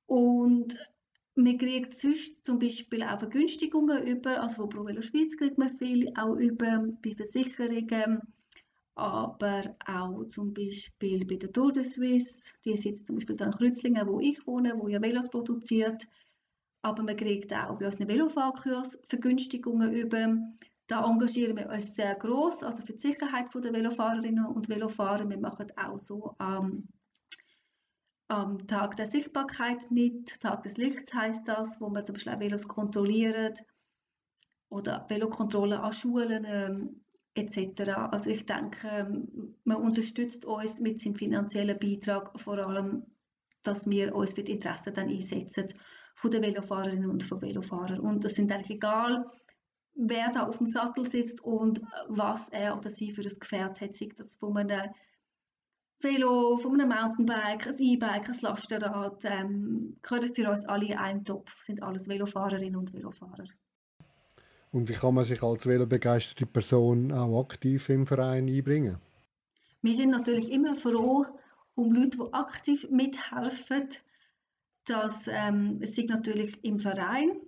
Und 0.06 0.74
man 1.36 1.58
kriegt 1.58 1.96
sonst 1.96 2.44
zum 2.44 2.58
Beispiel 2.58 3.02
auch 3.02 3.18
Vergünstigungen 3.18 4.06
über, 4.06 4.40
also 4.40 4.56
von 4.56 4.68
ProVelo 4.70 5.02
Schweiz 5.02 5.36
kriegt 5.36 5.58
man 5.58 5.70
viel, 5.70 6.08
auch 6.16 6.36
über 6.36 6.86
bei 7.02 7.10
Versicherungen, 7.10 8.20
aber 8.94 9.76
auch 9.86 10.24
zum 10.26 10.54
Beispiel 10.54 11.24
bei 11.26 11.36
der 11.36 11.52
Tour 11.52 11.72
de 11.72 11.82
Suisse, 11.82 12.54
die 12.64 12.76
sitzt 12.76 13.06
zum 13.06 13.16
Beispiel 13.16 13.40
in 13.40 13.50
Kreuzlingen, 13.50 14.06
wo 14.06 14.20
ich 14.20 14.46
wohne, 14.46 14.74
wo 14.78 14.88
ja 14.88 15.02
Velos 15.02 15.28
produziert, 15.28 16.04
aber 16.82 17.02
man 17.02 17.16
kriegt 17.16 17.52
auch 17.52 17.78
bei 17.78 17.86
unseren 17.86 18.08
Velofahrkurs 18.08 19.02
Vergünstigungen 19.04 19.92
über. 19.92 20.36
Da 20.86 21.02
engagieren 21.10 21.56
wir 21.56 21.70
uns 21.70 21.94
sehr 21.94 22.14
groß, 22.14 22.62
also 22.62 22.84
für 22.84 22.92
die 22.92 22.98
Sicherheit 22.98 23.48
der 23.54 23.72
Velofahrerinnen 23.72 24.44
und 24.46 24.68
Velofahrer. 24.68 25.28
Wir 25.28 25.38
machen 25.38 25.72
auch 25.76 25.98
so 25.98 26.36
ähm, 26.38 26.88
am 28.28 28.66
Tag 28.66 28.96
der 28.96 29.06
Sichtbarkeit 29.06 29.90
mit. 29.90 30.40
Tag 30.40 30.60
des 30.62 30.76
Lichts 30.76 31.14
heißt 31.14 31.48
das, 31.48 31.80
wo 31.80 31.88
man 31.88 32.04
zum 32.04 32.14
Beispiel 32.14 32.34
auch 32.34 32.40
Velos 32.40 32.68
kontrolliert 32.68 33.58
oder 34.68 35.06
Velokontrolle 35.08 35.80
an 35.80 35.92
Schulen 35.94 36.44
ähm, 36.46 37.03
etc. 37.34 37.90
Also 38.10 38.30
ich 38.30 38.46
denke, 38.46 38.88
ähm, 38.88 39.54
man 39.64 39.78
unterstützt 39.78 40.44
uns 40.44 40.80
mit 40.80 41.00
seinem 41.00 41.14
finanziellen 41.14 41.78
Beitrag 41.78 42.38
vor 42.40 42.58
allem, 42.58 43.04
dass 43.62 43.88
wir 43.88 44.14
uns 44.14 44.34
für 44.34 44.42
die 44.42 44.52
Interessen 44.52 44.94
dann 44.94 45.08
einsetzen 45.08 45.66
von 46.14 46.30
den 46.30 46.42
Velofahrerinnen 46.42 47.10
und 47.10 47.22
von 47.22 47.42
Velofahrern. 47.42 48.00
Und 48.00 48.24
das 48.24 48.34
sind 48.34 48.52
eigentlich 48.52 48.76
egal, 48.76 49.26
wer 49.94 50.30
da 50.30 50.46
auf 50.46 50.58
dem 50.58 50.66
Sattel 50.66 51.04
sitzt 51.04 51.42
und 51.42 51.80
was 52.08 52.50
er 52.50 52.76
oder 52.76 52.90
sie 52.90 53.10
für 53.10 53.22
ein 53.22 53.40
Gefährt 53.40 53.80
hat, 53.80 53.94
sei 53.94 54.08
das 54.16 54.34
von 54.34 54.56
einem 54.56 54.90
Velo, 56.00 56.58
von 56.58 56.78
einem 56.78 56.90
Mountainbike, 56.90 57.66
ein 57.66 57.78
E-Bike, 57.78 58.28
ein 58.28 58.38
Lastenrad, 58.42 59.24
ähm, 59.24 59.96
gehören 60.02 60.34
für 60.34 60.50
uns 60.50 60.66
alle 60.66 60.86
in 60.86 60.98
einen 60.98 61.24
Topf, 61.24 61.64
sind 61.64 61.82
alles 61.82 62.08
Velofahrerinnen 62.08 62.76
und 62.76 62.92
Velofahrer. 62.92 63.44
Und 64.74 64.88
wie 64.88 64.94
kann 64.94 65.14
man 65.14 65.24
sich 65.24 65.40
als 65.40 65.66
velobegeisterte 65.66 66.46
Person 66.46 67.12
auch 67.12 67.40
aktiv 67.42 67.88
im 67.90 68.08
Verein 68.08 68.48
einbringen? 68.48 68.98
Wir 69.82 69.94
sind 69.94 70.10
natürlich 70.10 70.50
immer 70.50 70.74
froh 70.74 71.24
um 71.76 71.92
Leute, 71.92 72.18
die 72.18 72.32
aktiv 72.32 72.90
mithelfen. 72.90 73.88
Das 74.84 75.28
ähm, 75.28 75.78
sind 75.80 76.08
natürlich 76.08 76.64
im 76.64 76.80
Verein 76.80 77.40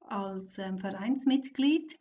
als 0.00 0.56
ähm, 0.56 0.78
Vereinsmitglied 0.78 1.98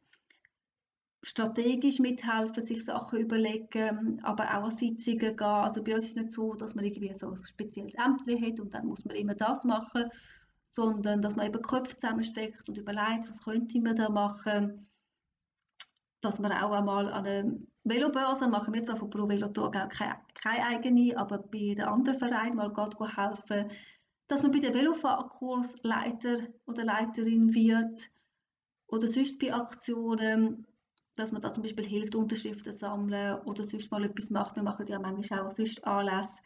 strategisch 1.23 1.99
mithelfen, 1.99 2.63
sich 2.63 2.85
Sachen 2.85 3.19
überlegen, 3.19 4.21
aber 4.23 4.45
auch 4.45 4.67
an 4.67 4.71
Sitzungen 4.71 5.35
gehen. 5.35 5.41
Also 5.41 5.83
bei 5.83 5.95
uns 5.95 6.05
ist 6.05 6.11
es 6.11 6.23
nicht 6.23 6.31
so, 6.31 6.55
dass 6.55 6.75
man 6.75 6.85
irgendwie 6.85 7.13
so 7.13 7.27
ein 7.27 7.37
spezielles 7.37 7.95
Ämtchen 7.95 8.41
hat 8.41 8.61
und 8.61 8.73
dann 8.73 8.87
muss 8.87 9.03
man 9.03 9.17
immer 9.17 9.35
das 9.35 9.65
machen, 9.65 10.05
sondern 10.79 11.21
dass 11.21 11.35
man 11.35 11.47
eben 11.47 11.61
Köpfe 11.61 11.97
zusammensteckt 11.97 12.67
und 12.69 12.77
überlegt, 12.77 13.27
was 13.27 13.43
könnte 13.43 13.81
man 13.81 13.95
da 13.95 14.09
machen. 14.09 14.87
Dass 16.21 16.39
man 16.39 16.51
auch 16.51 16.71
einmal 16.71 17.11
an 17.11 17.25
einer 17.25 17.53
Velobörse, 17.83 18.47
machen 18.47 18.73
wir 18.73 18.83
zwar 18.83 18.97
von 18.97 19.09
Pro 19.09 19.27
Velo 19.27 19.49
Thurgau 19.49 19.87
keine, 19.87 20.15
keine 20.33 20.65
eigene, 20.65 21.17
aber 21.17 21.39
bei 21.39 21.73
den 21.75 21.85
anderen 21.85 22.17
Vereinen 22.17 22.55
mal 22.55 22.73
geht 22.73 23.17
helfen, 23.17 23.71
dass 24.27 24.43
man 24.43 24.51
bei 24.51 24.59
den 24.59 24.73
Velofahrkursleiter 24.73 26.37
oder 26.65 26.83
Leiterin 26.83 27.53
wird 27.53 28.09
oder 28.87 29.07
sonst 29.07 29.39
bei 29.39 29.53
Aktionen 29.53 30.65
dass 31.19 31.33
man 31.33 31.41
da 31.41 31.51
zum 31.51 31.63
Beispiel 31.63 31.85
hilft, 31.85 32.15
Unterschriften 32.15 32.71
sammeln 32.73 33.39
oder 33.41 33.65
sonst 33.65 33.91
mal 33.91 34.03
etwas 34.05 34.29
macht. 34.29 34.55
Wir 34.55 34.63
machen 34.63 34.87
ja 34.87 34.99
manchmal 34.99 35.41
auch 35.41 35.51
sonst 35.51 35.85
Anlässe. 35.85 36.41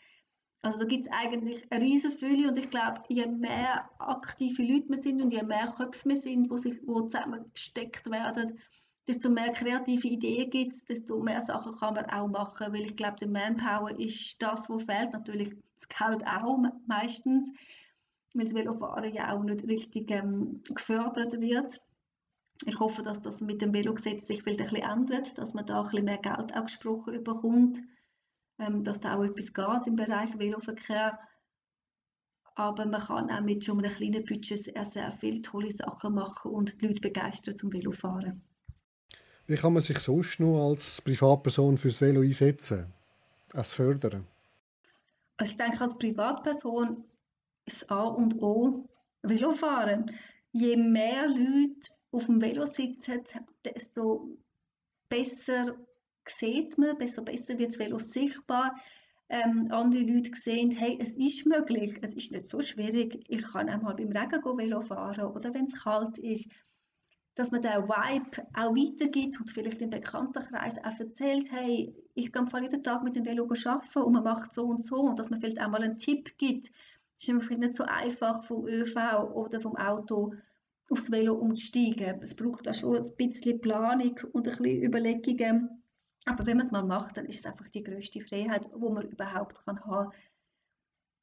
Also 0.63 0.79
da 0.79 0.85
gibt 0.85 1.05
es 1.05 1.11
eigentlich 1.11 1.69
eine 1.71 1.83
riesige 1.83 2.15
Fülle 2.15 2.47
und 2.47 2.57
ich 2.57 2.69
glaube, 2.69 3.01
je 3.09 3.27
mehr 3.27 3.89
aktive 3.99 4.63
Leute 4.63 4.87
wir 4.87 4.97
sind 4.97 5.21
und 5.21 5.33
je 5.33 5.43
mehr 5.43 5.67
Köpfe 5.67 6.07
wir 6.07 6.15
sind, 6.15 6.49
wo, 6.49 6.55
sich, 6.55 6.77
wo 6.85 7.01
zusammengesteckt 7.01 8.09
werden, 8.09 8.57
desto 9.05 9.29
mehr 9.29 9.51
kreative 9.51 10.07
Ideen 10.07 10.49
gibt 10.49 10.71
es, 10.71 10.85
desto 10.85 11.21
mehr 11.21 11.41
Sachen 11.41 11.73
kann 11.73 11.95
man 11.95 12.05
auch 12.05 12.29
machen, 12.29 12.71
weil 12.71 12.85
ich 12.85 12.95
glaube, 12.95 13.17
der 13.17 13.27
Manpower 13.27 13.91
ist 13.99 14.41
das, 14.41 14.69
was 14.69 14.83
fehlt, 14.85 15.11
natürlich 15.11 15.53
das 15.75 15.89
Geld 15.89 16.25
auch 16.25 16.57
meistens, 16.87 17.53
weil 18.33 18.45
das 18.45 18.55
Velofahren 18.55 19.13
ja 19.13 19.35
auch 19.35 19.43
nicht 19.43 19.67
richtig 19.67 20.09
ähm, 20.11 20.61
gefördert 20.73 21.41
wird. 21.41 21.81
Ich 22.65 22.79
hoffe, 22.79 23.01
dass 23.01 23.19
das 23.19 23.41
mit 23.41 23.61
dem 23.61 23.73
Velogesetz 23.73 24.27
sich 24.27 24.43
vielleicht 24.43 24.61
ein 24.61 24.69
bisschen 24.69 24.89
ändert, 24.89 25.37
dass 25.37 25.53
man 25.53 25.65
da 25.65 25.81
ein 25.81 25.89
bisschen 25.89 26.05
mehr 26.05 26.19
Geld 26.19 26.55
auch 26.55 26.63
gesprochen 26.63 27.21
bekommt, 27.21 27.81
ähm, 28.65 28.83
dass 28.83 28.99
da 28.99 29.17
auch 29.17 29.23
etwas 29.23 29.53
geht 29.53 29.87
im 29.87 29.95
Bereich 29.95 30.37
Veloverkehr. 30.37 31.19
Aber 32.55 32.85
man 32.85 33.01
kann 33.01 33.31
auch 33.31 33.41
mit 33.41 33.65
schon 33.65 33.79
einem 33.79 33.91
kleinen 33.91 34.25
Budget 34.25 34.61
sehr, 34.61 34.85
sehr 34.85 35.11
viele 35.11 35.41
tolle 35.41 35.71
Sachen 35.71 36.13
machen 36.13 36.51
und 36.51 36.81
die 36.81 36.87
Leute 36.87 37.01
begeistern 37.01 37.57
zum 37.57 37.73
Velofahren. 37.73 38.41
Wie 39.47 39.55
kann 39.55 39.73
man 39.73 39.81
sich 39.81 39.99
sonst 39.99 40.39
noch 40.39 40.69
als 40.69 41.01
Privatperson 41.01 41.77
fürs 41.77 41.99
Velo 41.99 42.21
einsetzen? 42.21 42.93
Es 43.53 43.73
fördern? 43.73 44.25
Also 45.37 45.51
ich 45.51 45.57
denke, 45.57 45.81
als 45.81 45.97
Privatperson 45.97 47.03
ist 47.65 47.89
A 47.91 48.03
und 48.03 48.41
O 48.41 48.87
Velofahren. 49.23 50.05
Je 50.51 50.77
mehr 50.77 51.27
Leute 51.27 51.89
auf 52.11 52.27
dem 52.27 52.41
Velo 52.41 52.67
sitzen, 52.67 53.21
desto 53.65 54.37
besser 55.09 55.75
sieht 56.29 56.77
man, 56.77 56.97
desto 56.97 57.23
besser 57.23 57.57
wird 57.57 57.69
das 57.69 57.79
Velo 57.79 57.97
sichtbar. 57.97 58.75
Ähm, 59.29 59.65
andere 59.71 60.03
Leute 60.03 60.31
sehen, 60.33 60.71
hey, 60.71 60.97
es 61.01 61.15
ist 61.15 61.47
möglich, 61.47 61.97
es 62.01 62.13
ist 62.13 62.31
nicht 62.31 62.49
so 62.49 62.61
schwierig, 62.61 63.23
ich 63.27 63.41
kann 63.41 63.69
einmal 63.69 63.95
beim 63.95 64.11
Regen 64.11 64.43
Velo 64.43 64.81
fahren 64.81 65.25
oder 65.25 65.53
wenn 65.53 65.65
es 65.65 65.83
kalt 65.83 66.17
ist 66.19 66.49
dass 67.35 67.51
man 67.51 67.61
den 67.61 67.71
Vibe 67.71 68.47
auch 68.53 68.75
weitergibt 68.75 69.39
und 69.39 69.49
vielleicht 69.49 69.81
im 69.81 69.89
Bekanntenkreis 69.89 70.77
auch 70.83 70.99
erzählt, 70.99 71.51
hey, 71.51 71.95
ich 72.13 72.31
gehe 72.31 72.47
jeden 72.61 72.83
Tag 72.83 73.03
mit 73.03 73.15
dem 73.15 73.25
Velo 73.25 73.45
arbeiten 73.45 74.03
und 74.03 74.13
man 74.13 74.23
macht 74.23 74.53
so 74.53 74.65
und 74.65 74.83
so 74.83 74.97
und 74.97 75.17
dass 75.17 75.29
man 75.29 75.39
vielleicht 75.39 75.59
auch 75.59 75.69
mal 75.69 75.81
einen 75.81 75.97
Tipp 75.97 76.37
gibt. 76.37 76.69
Es 77.17 77.27
ist 77.27 77.43
vielleicht 77.43 77.61
nicht 77.61 77.75
so 77.75 77.85
einfach 77.85 78.43
vom 78.43 78.67
ÖV 78.67 78.95
oder 79.33 79.59
vom 79.59 79.75
Auto 79.75 80.33
aufs 80.89 81.11
Velo 81.11 81.33
umzusteigen. 81.33 82.21
Es 82.21 82.35
braucht 82.35 82.67
auch 82.67 82.73
schon 82.73 82.97
ein 82.97 83.15
bisschen 83.17 83.61
Planung 83.61 84.19
und 84.33 84.47
ein 84.47 84.51
bisschen 84.51 84.83
Überlegungen. 84.83 85.82
Aber 86.25 86.45
wenn 86.45 86.57
man 86.57 86.65
es 86.65 86.71
mal 86.71 86.83
macht, 86.83 87.17
dann 87.17 87.25
ist 87.25 87.39
es 87.39 87.45
einfach 87.45 87.67
die 87.69 87.83
größte 87.83 88.21
Freiheit, 88.21 88.69
wo 88.75 88.89
man 88.89 89.07
überhaupt 89.07 89.65
kann 89.65 89.83
haben. 89.85 90.11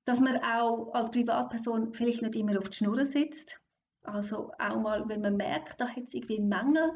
Dass 0.05 0.21
man 0.21 0.37
auch 0.39 0.93
als 0.93 1.11
Privatperson 1.11 1.95
vielleicht 1.95 2.23
nicht 2.23 2.37
immer 2.37 2.59
auf 2.59 2.69
die 2.69 2.77
Schnur 2.77 3.05
sitzt, 3.07 3.61
also 4.03 4.53
auch 4.59 4.81
mal, 4.81 5.09
wenn 5.09 5.21
man 5.21 5.37
merkt, 5.37 5.81
da 5.81 5.89
hat 5.89 6.05
es 6.05 6.15
irgendwie 6.15 6.39
einen 6.39 6.49
Mängel. 6.49 6.91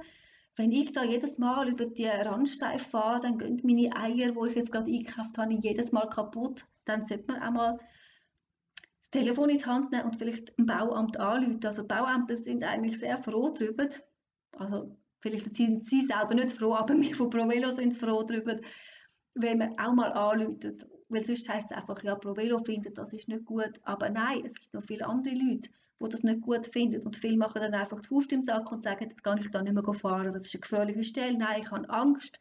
Wenn 0.56 0.73
ich 0.73 0.92
da 0.92 1.02
jedes 1.02 1.38
Mal 1.38 1.68
über 1.68 1.87
die 1.87 2.06
Randsteine 2.06 2.78
fahre, 2.78 3.23
dann 3.23 3.38
gehen 3.38 3.61
meine 3.64 3.94
Eier, 3.96 4.32
die 4.32 4.46
ich 4.46 4.54
jetzt 4.54 4.73
gerade 4.73 4.90
eingekauft 4.90 5.37
habe, 5.37 5.54
jedes 5.54 5.92
Mal 5.92 6.08
kaputt. 6.08 6.64
Dann 6.84 7.04
sollte 7.04 7.32
man 7.32 7.42
auch 7.42 7.50
mal 7.50 7.78
das 9.00 9.11
Telefon 9.11 9.50
in 9.50 9.58
die 9.58 9.66
Hand 9.66 9.92
nehmen 9.92 10.04
und 10.04 10.16
vielleicht 10.16 10.56
ein 10.58 10.66
Bauamt 10.66 11.18
anrufen. 11.18 11.61
Also 11.64 11.87
Bauämter 11.87 12.37
sind 12.37 12.64
eigentlich 12.64 12.99
sehr 12.99 13.18
froh 13.18 13.50
darüber. 13.50 13.88
Also 14.52 14.96
vielleicht 15.25 15.54
sind 15.54 15.87
sie 15.87 16.02
selber 16.02 16.35
nicht 16.35 16.50
froh, 16.50 16.75
aber 16.75 16.95
wir 17.00 17.14
von 17.14 17.31
ProVelo 17.31 17.71
sind 17.71 17.95
froh 17.95 18.23
darüber, 18.23 18.57
wenn 19.35 19.57
man 19.59 19.78
auch 19.78 19.95
mal 19.95 20.12
anruft. 20.12 20.87
Weil 21.09 21.25
sonst 21.25 21.49
heisst 21.49 21.71
es 21.71 21.76
einfach, 21.76 22.02
ja, 22.02 22.14
ProVelo 22.14 22.59
findet, 22.59 22.99
das 22.99 23.14
ist 23.14 23.28
nicht 23.28 23.47
gut. 23.47 23.81
Aber 23.85 24.11
nein, 24.11 24.43
es 24.45 24.61
gibt 24.61 24.75
noch 24.75 24.83
viele 24.83 25.07
andere 25.07 25.35
Leute, 25.35 25.71
die 25.99 26.09
das 26.11 26.25
nicht 26.25 26.43
gut 26.43 26.66
finden. 26.66 27.02
Und 27.07 27.16
viele 27.16 27.38
machen 27.38 27.62
dann 27.62 27.73
einfach 27.73 28.00
die 28.00 28.09
Faust 28.09 28.33
im 28.35 28.43
Sack 28.43 28.71
und 28.71 28.83
sagen, 28.83 29.09
jetzt 29.09 29.25
kann 29.25 29.38
ich 29.38 29.50
da 29.50 29.62
nicht 29.62 29.73
mehr 29.73 29.95
fahren, 29.95 30.31
das 30.31 30.45
ist 30.45 30.54
eine 30.54 30.61
gefährliche 30.61 31.04
Stelle, 31.04 31.38
nein, 31.38 31.62
ich 31.62 31.71
habe 31.71 31.88
Angst. 31.88 32.40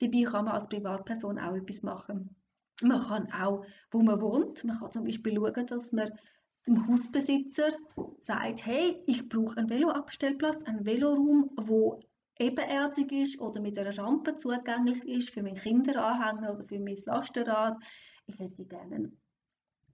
Dabei 0.00 0.22
kann 0.22 0.44
man 0.44 0.54
als 0.54 0.68
Privatperson 0.68 1.40
auch 1.40 1.56
etwas 1.56 1.82
machen. 1.82 2.36
Man 2.80 3.02
kann 3.02 3.32
auch, 3.32 3.64
wo 3.90 4.02
man 4.02 4.20
wohnt, 4.20 4.62
man 4.62 4.78
kann 4.78 4.92
zum 4.92 5.02
Beispiel 5.02 5.34
schauen, 5.34 5.66
dass 5.66 5.90
man 5.90 6.12
dem 6.68 6.86
Hausbesitzer 6.86 7.70
sagt, 8.18 8.66
hey, 8.66 9.02
ich 9.06 9.28
brauche 9.28 9.56
einen 9.56 9.70
Veloabstellplatz, 9.70 10.62
einen 10.64 10.86
Veloraum, 10.86 11.50
wo 11.56 12.00
ebenerdig 12.38 13.12
ist 13.12 13.40
oder 13.40 13.60
mit 13.60 13.78
einer 13.78 13.96
Rampe 13.96 14.36
zugänglich 14.36 15.04
ist 15.04 15.30
für 15.30 15.42
meinen 15.42 15.56
Kinderanhänger 15.56 16.54
oder 16.54 16.64
für 16.64 16.78
mein 16.78 16.96
Lastenrad. 17.04 17.76
Ich 18.26 18.38
hätte 18.38 18.64
gerne 18.64 19.12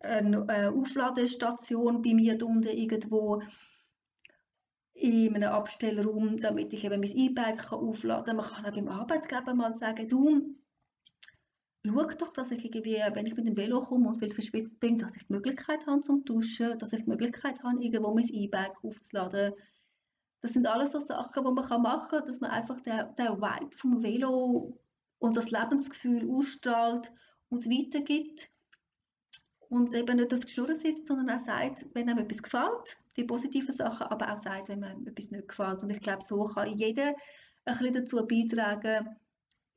eine 0.01 0.47
äh, 0.49 0.67
Aufladestation 0.67 2.03
bei 2.03 2.15
mir 2.15 2.37
unten 2.45 2.69
irgendwo 2.69 3.41
in 4.93 5.35
einem 5.35 5.51
Abstellraum, 5.51 6.37
damit 6.37 6.73
ich 6.73 6.85
eben 6.85 7.01
mein 7.01 7.17
E-Bike 7.17 7.73
aufladen 7.73 8.27
kann. 8.27 8.37
Man 8.37 8.47
kann 8.47 8.67
auch 8.67 8.75
beim 8.75 8.89
Arbeitsgeber 8.89 9.55
mal 9.55 9.73
sagen, 9.73 10.07
du, 10.07 10.55
schau 11.87 12.05
doch, 12.19 12.33
dass 12.33 12.51
ich 12.51 12.65
irgendwie, 12.65 13.01
wenn 13.13 13.27
ich 13.27 13.37
mit 13.37 13.47
dem 13.47 13.57
Velo 13.57 13.81
komme 13.81 14.09
und 14.09 14.19
viel 14.19 14.33
verschwitzt 14.33 14.81
bin, 14.81 14.99
dass 14.99 15.17
ich 15.17 15.27
die 15.27 15.33
Möglichkeit 15.33 15.87
habe 15.87 16.01
zum 16.01 16.25
Duschen, 16.25 16.79
dass 16.79 16.93
ich 16.93 17.03
die 17.03 17.11
Möglichkeit 17.11 17.63
habe, 17.63 17.83
irgendwo 17.83 18.15
mein 18.15 18.25
E-Bike 18.25 18.83
aufzuladen. 18.83 19.53
Das 20.41 20.53
sind 20.53 20.67
alles 20.67 20.93
so 20.93 21.01
Sachen, 21.01 21.45
die 21.45 21.53
man 21.53 21.83
machen 21.83 22.19
kann, 22.19 22.25
dass 22.25 22.41
man 22.41 22.51
einfach 22.51 22.81
den, 22.81 23.15
den 23.17 23.41
Vibe 23.41 23.77
vom 23.77 24.03
Velo 24.03 24.79
und 25.19 25.37
das 25.37 25.51
Lebensgefühl 25.51 26.31
ausstrahlt 26.31 27.13
und 27.49 27.67
weitergibt 27.67 28.49
und 29.69 29.95
eben 29.95 30.17
nicht 30.17 30.33
auf 30.33 30.41
die 30.41 30.53
Schnur 30.53 30.75
sitzt, 30.75 31.07
sondern 31.07 31.31
auch 31.31 31.39
sagt, 31.39 31.87
wenn 31.95 32.09
einem 32.09 32.25
etwas 32.25 32.43
gefällt, 32.43 32.99
die 33.17 33.25
positiven 33.25 33.75
Sachen, 33.75 34.07
aber 34.07 34.33
auch 34.33 34.37
sagt, 34.37 34.69
wenn 34.69 34.85
einem 34.85 35.07
etwas 35.07 35.31
nicht 35.31 35.49
gefällt. 35.49 35.83
Und 35.83 35.91
ich 35.91 36.01
glaube, 36.01 36.23
so 36.23 36.45
kann 36.45 36.77
jeder 36.77 37.15
ein 37.65 37.79
bisschen 37.79 37.93
dazu 37.93 38.27
beitragen, 38.27 39.17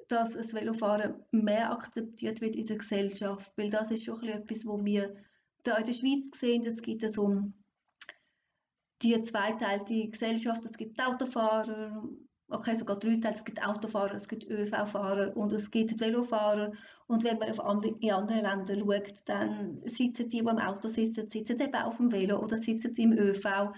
dass 0.08 0.34
das 0.34 0.54
Velofahren 0.54 1.16
mehr 1.32 1.72
akzeptiert 1.72 2.42
wird 2.42 2.56
in 2.56 2.66
der 2.66 2.78
Gesellschaft, 2.78 3.52
weil 3.58 3.70
das 3.70 3.92
ist 3.92 4.06
schon 4.06 4.24
etwas, 4.28 4.66
wo 4.66 4.84
wir 4.84 5.16
da 5.64 5.78
in 5.78 5.86
der 5.86 5.94
Schweiz 5.94 6.30
sehen, 6.40 6.66
es 6.66 6.82
gibt 6.82 7.10
so 7.12 7.44
die 9.02 9.22
zweiteilte 9.22 10.10
Gesellschaft, 10.10 10.66
es 10.66 10.78
gibt 10.78 11.00
Autofahrer 11.06 12.04
okay, 12.50 12.76
sogar 12.76 12.98
drei 12.98 13.16
Teile. 13.18 13.36
Es 13.36 13.46
gibt 13.46 13.66
Autofahrer, 13.66 14.16
es 14.16 14.28
gibt 14.28 14.46
ÖV-Fahrer 14.50 15.36
und 15.36 15.52
es 15.54 15.72
gibt 15.72 16.00
Velofahrer. 16.00 16.72
Und 17.08 17.24
wenn 17.24 17.40
man 17.40 17.50
auf 17.50 17.60
andere, 17.60 17.96
in 18.00 18.12
andere 18.12 18.42
Länder 18.42 18.76
schaut, 18.76 19.22
dann 19.26 19.82
sitzen 19.86 20.30
die, 20.30 20.40
die 20.40 20.46
im 20.46 20.60
Auto 20.60 20.88
sitzen, 20.88 21.30
sitzen 21.30 21.60
eben 21.60 21.76
auf 21.76 21.98
dem 21.98 22.12
Velo 22.12 22.40
oder 22.42 22.58
sitzen 22.58 22.94
im 22.98 23.14
ÖV. 23.14 23.74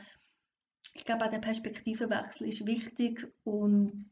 Ich 0.93 1.05
glaube, 1.05 1.25
auch 1.25 1.29
der 1.29 1.39
Perspektivenwechsel 1.39 2.47
ist 2.47 2.65
wichtig 2.65 3.27
und 3.43 4.09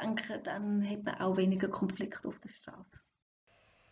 denke, 0.00 0.40
dann 0.42 0.88
hat 0.88 1.04
man 1.04 1.14
auch 1.20 1.36
weniger 1.36 1.68
Konflikte 1.68 2.28
auf 2.28 2.38
der 2.40 2.48
Straße. 2.48 2.96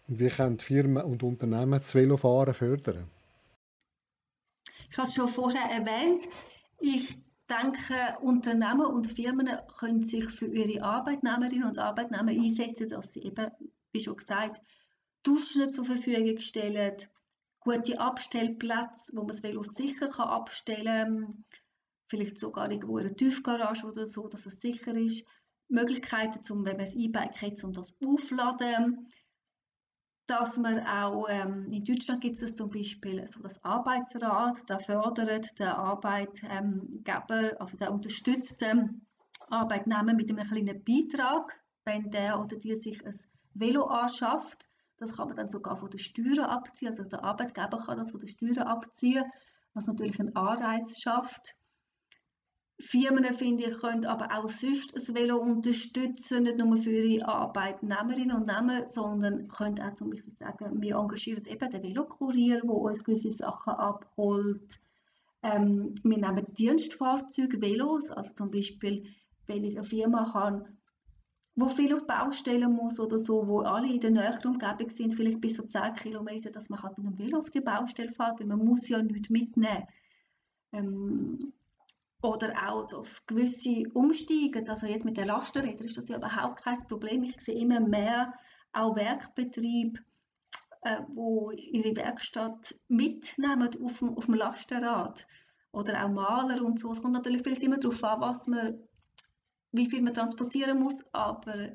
Wie 0.07 0.29
können 0.29 0.59
Firmen 0.59 1.03
und 1.03 1.23
Unternehmen 1.23 1.73
das 1.73 1.95
Velofahren 1.95 2.55
fördern? 2.55 3.11
Ich 4.91 4.99
habe 4.99 5.09
es 5.09 5.15
schon 5.15 5.29
vorher 5.29 5.71
erwähnt. 5.71 6.25
Ich 6.79 7.17
denke, 7.49 8.19
Unternehmen 8.21 8.87
und 8.87 9.07
Firmen 9.07 9.49
können 9.79 10.05
sich 10.05 10.27
für 10.27 10.47
ihre 10.47 10.83
Arbeitnehmerinnen 10.83 11.69
und 11.69 11.79
Arbeitnehmer 11.79 12.31
einsetzen, 12.31 12.89
dass 12.89 13.13
sie 13.13 13.23
eben, 13.23 13.51
wie 13.93 14.01
schon 14.01 14.17
gesagt, 14.17 14.61
Duschen 15.23 15.73
zur 15.73 15.85
Verfügung 15.85 16.41
stellen, 16.41 16.97
gute 17.61 17.99
Abstellplätze, 17.99 19.13
wo 19.15 19.21
man 19.21 19.29
das 19.29 19.43
Velo 19.43 19.63
sicher 19.63 20.09
kann 20.09 20.29
abstellen 20.29 21.23
kann, 21.23 21.45
vielleicht 22.07 22.39
sogar 22.39 22.71
irgendwo 22.71 22.99
in 22.99 23.07
einer 23.07 23.17
Tiefgarage 23.17 23.87
oder 23.87 24.07
so, 24.07 24.29
dass 24.29 24.47
es 24.47 24.61
sicher 24.61 24.95
ist. 24.97 25.27
Möglichkeiten, 25.69 26.41
um, 26.53 26.65
wenn 26.65 26.77
man 26.77 26.87
ein 26.87 26.99
E-Bike 26.99 27.43
hat, 27.43 27.65
um 27.65 27.73
das 27.73 27.95
aufzuladen 28.05 29.09
dass 30.27 30.57
man 30.57 30.81
auch, 30.87 31.27
ähm, 31.29 31.69
in 31.71 31.85
Deutschland 31.85 32.23
gibt 32.23 32.41
es 32.41 32.55
zum 32.55 32.71
Beispiel 32.71 33.27
so 33.29 33.41
das 33.41 33.63
Arbeitsrat, 33.63 34.69
der 34.69 34.81
fördert 34.81 35.59
den 35.59 35.67
Arbeitgeber, 35.67 37.61
also 37.61 37.77
der 37.77 37.93
unterstützt 37.93 38.63
den 38.63 39.07
Arbeitnehmer 39.49 40.15
mit 40.15 40.31
einem 40.31 40.49
kleinen 40.49 40.83
Beitrag, 40.83 41.61
wenn 41.85 42.11
der 42.11 42.41
oder 42.41 42.57
die 42.57 42.75
sich 42.77 43.05
ein 43.05 43.15
Velo 43.53 43.85
anschafft. 43.85 44.71
Das 44.97 45.17
kann 45.17 45.29
man 45.29 45.37
dann 45.37 45.51
sogar 45.51 45.77
von 45.77 45.91
den 45.91 45.99
Steuern 45.99 46.47
abziehen, 46.47 46.89
also 46.89 47.05
der 47.05 47.23
Arbeitgeber 47.23 47.77
kann 47.77 47.99
das 47.99 48.11
von 48.11 48.21
den 48.21 48.29
Steuern 48.29 48.67
abziehen, 48.67 49.25
was 49.75 49.87
natürlich 49.87 50.19
einen 50.21 50.35
Anreiz 50.37 51.03
schafft. 51.03 51.55
Firmen, 52.81 53.25
finde 53.33 53.65
ich, 53.65 53.75
können 53.81 54.05
aber 54.05 54.37
auch 54.37 54.49
sonst 54.49 54.97
das 54.97 55.15
Velo 55.15 55.39
unterstützen, 55.39 56.43
nicht 56.43 56.59
nur 56.59 56.77
für 56.77 56.91
ihre 56.91 57.27
Arbeitnehmerinnen 57.27 58.37
und 58.37 58.47
Nehmer, 58.49 58.89
sondern 58.89 59.47
können 59.49 59.81
auch 59.81 59.95
zum 59.95 60.11
Beispiel 60.11 60.35
sagen, 60.37 60.83
wir 60.83 60.97
engagieren 60.97 61.45
eben 61.47 61.71
den 61.71 61.83
Velokurier, 61.83 62.63
der 62.63 62.71
uns 62.71 63.05
gewisse 63.05 63.31
Sachen 63.31 63.75
abholt. 63.75 64.81
Ähm, 65.43 65.95
wir 66.03 66.19
nehmen 66.19 66.47
Dienstfahrzeuge, 66.53 67.63
Velos, 67.63 68.11
also 68.11 68.33
zum 68.33 68.51
Beispiel, 68.51 69.07
wenn 69.47 69.63
ich 69.63 69.77
eine 69.77 69.85
Firma 69.85 70.35
habe, 70.35 70.67
wo 71.55 71.69
viel 71.69 71.95
auf 71.95 72.07
Baustellen 72.09 72.73
muss 72.73 72.99
oder 72.99 73.21
so, 73.21 73.47
wo 73.47 73.61
alle 73.61 73.93
in 73.93 74.01
der 74.01 74.11
näheren 74.11 74.53
Umgebung 74.53 74.91
sind, 74.91 75.15
vielleicht 75.15 75.41
bis 75.41 75.55
zu 75.55 75.67
10 75.67 75.95
Kilometer, 75.95 76.51
dass 76.51 76.69
man 76.69 76.83
halt 76.83 76.99
mit 76.99 77.07
dem 77.07 77.19
Velo 77.19 77.39
auf 77.39 77.51
die 77.51 77.61
Baustelle 77.61 78.11
fährt, 78.11 78.41
weil 78.41 78.47
man 78.47 78.65
muss 78.65 78.89
ja 78.89 79.01
nichts 79.01 79.31
mitnehmen. 79.31 79.87
Ähm, 80.73 81.53
Oder 82.25 82.55
auch 82.67 82.87
das 82.87 83.27
gewisse 83.27 83.83
Umsteigen, 83.93 84.67
also 84.71 84.87
jetzt 84.87 85.05
mit 85.05 85.19
den 85.19 85.27
Lastenrädern 85.27 85.85
ist 85.85 85.99
das 85.99 86.09
ja 86.09 86.17
überhaupt 86.17 86.63
kein 86.63 86.79
Problem. 86.89 87.23
Ich 87.23 87.39
sehe 87.39 87.55
immer 87.55 87.81
mehr 87.81 88.33
auch 88.73 88.97
Werkbetriebe, 88.97 90.01
äh, 90.81 91.03
wo 91.09 91.51
ihre 91.51 91.95
Werkstatt 91.97 92.75
mitnehmen 92.89 93.69
auf 93.83 93.99
dem, 93.99 94.17
auf 94.17 94.25
dem 94.25 94.37
Lastenrad. 94.37 95.27
Oder 95.71 96.03
auch 96.03 96.09
Maler 96.09 96.65
und 96.65 96.79
so. 96.79 96.93
Es 96.93 97.03
kommt 97.03 97.13
natürlich 97.13 97.43
vielleicht 97.43 97.63
immer 97.63 97.77
darauf 97.77 98.03
an, 98.03 98.21
was 98.23 98.47
man, 98.47 98.79
wie 99.73 99.85
viel 99.85 100.01
man 100.01 100.15
transportieren 100.15 100.81
muss, 100.81 101.03
aber 101.13 101.75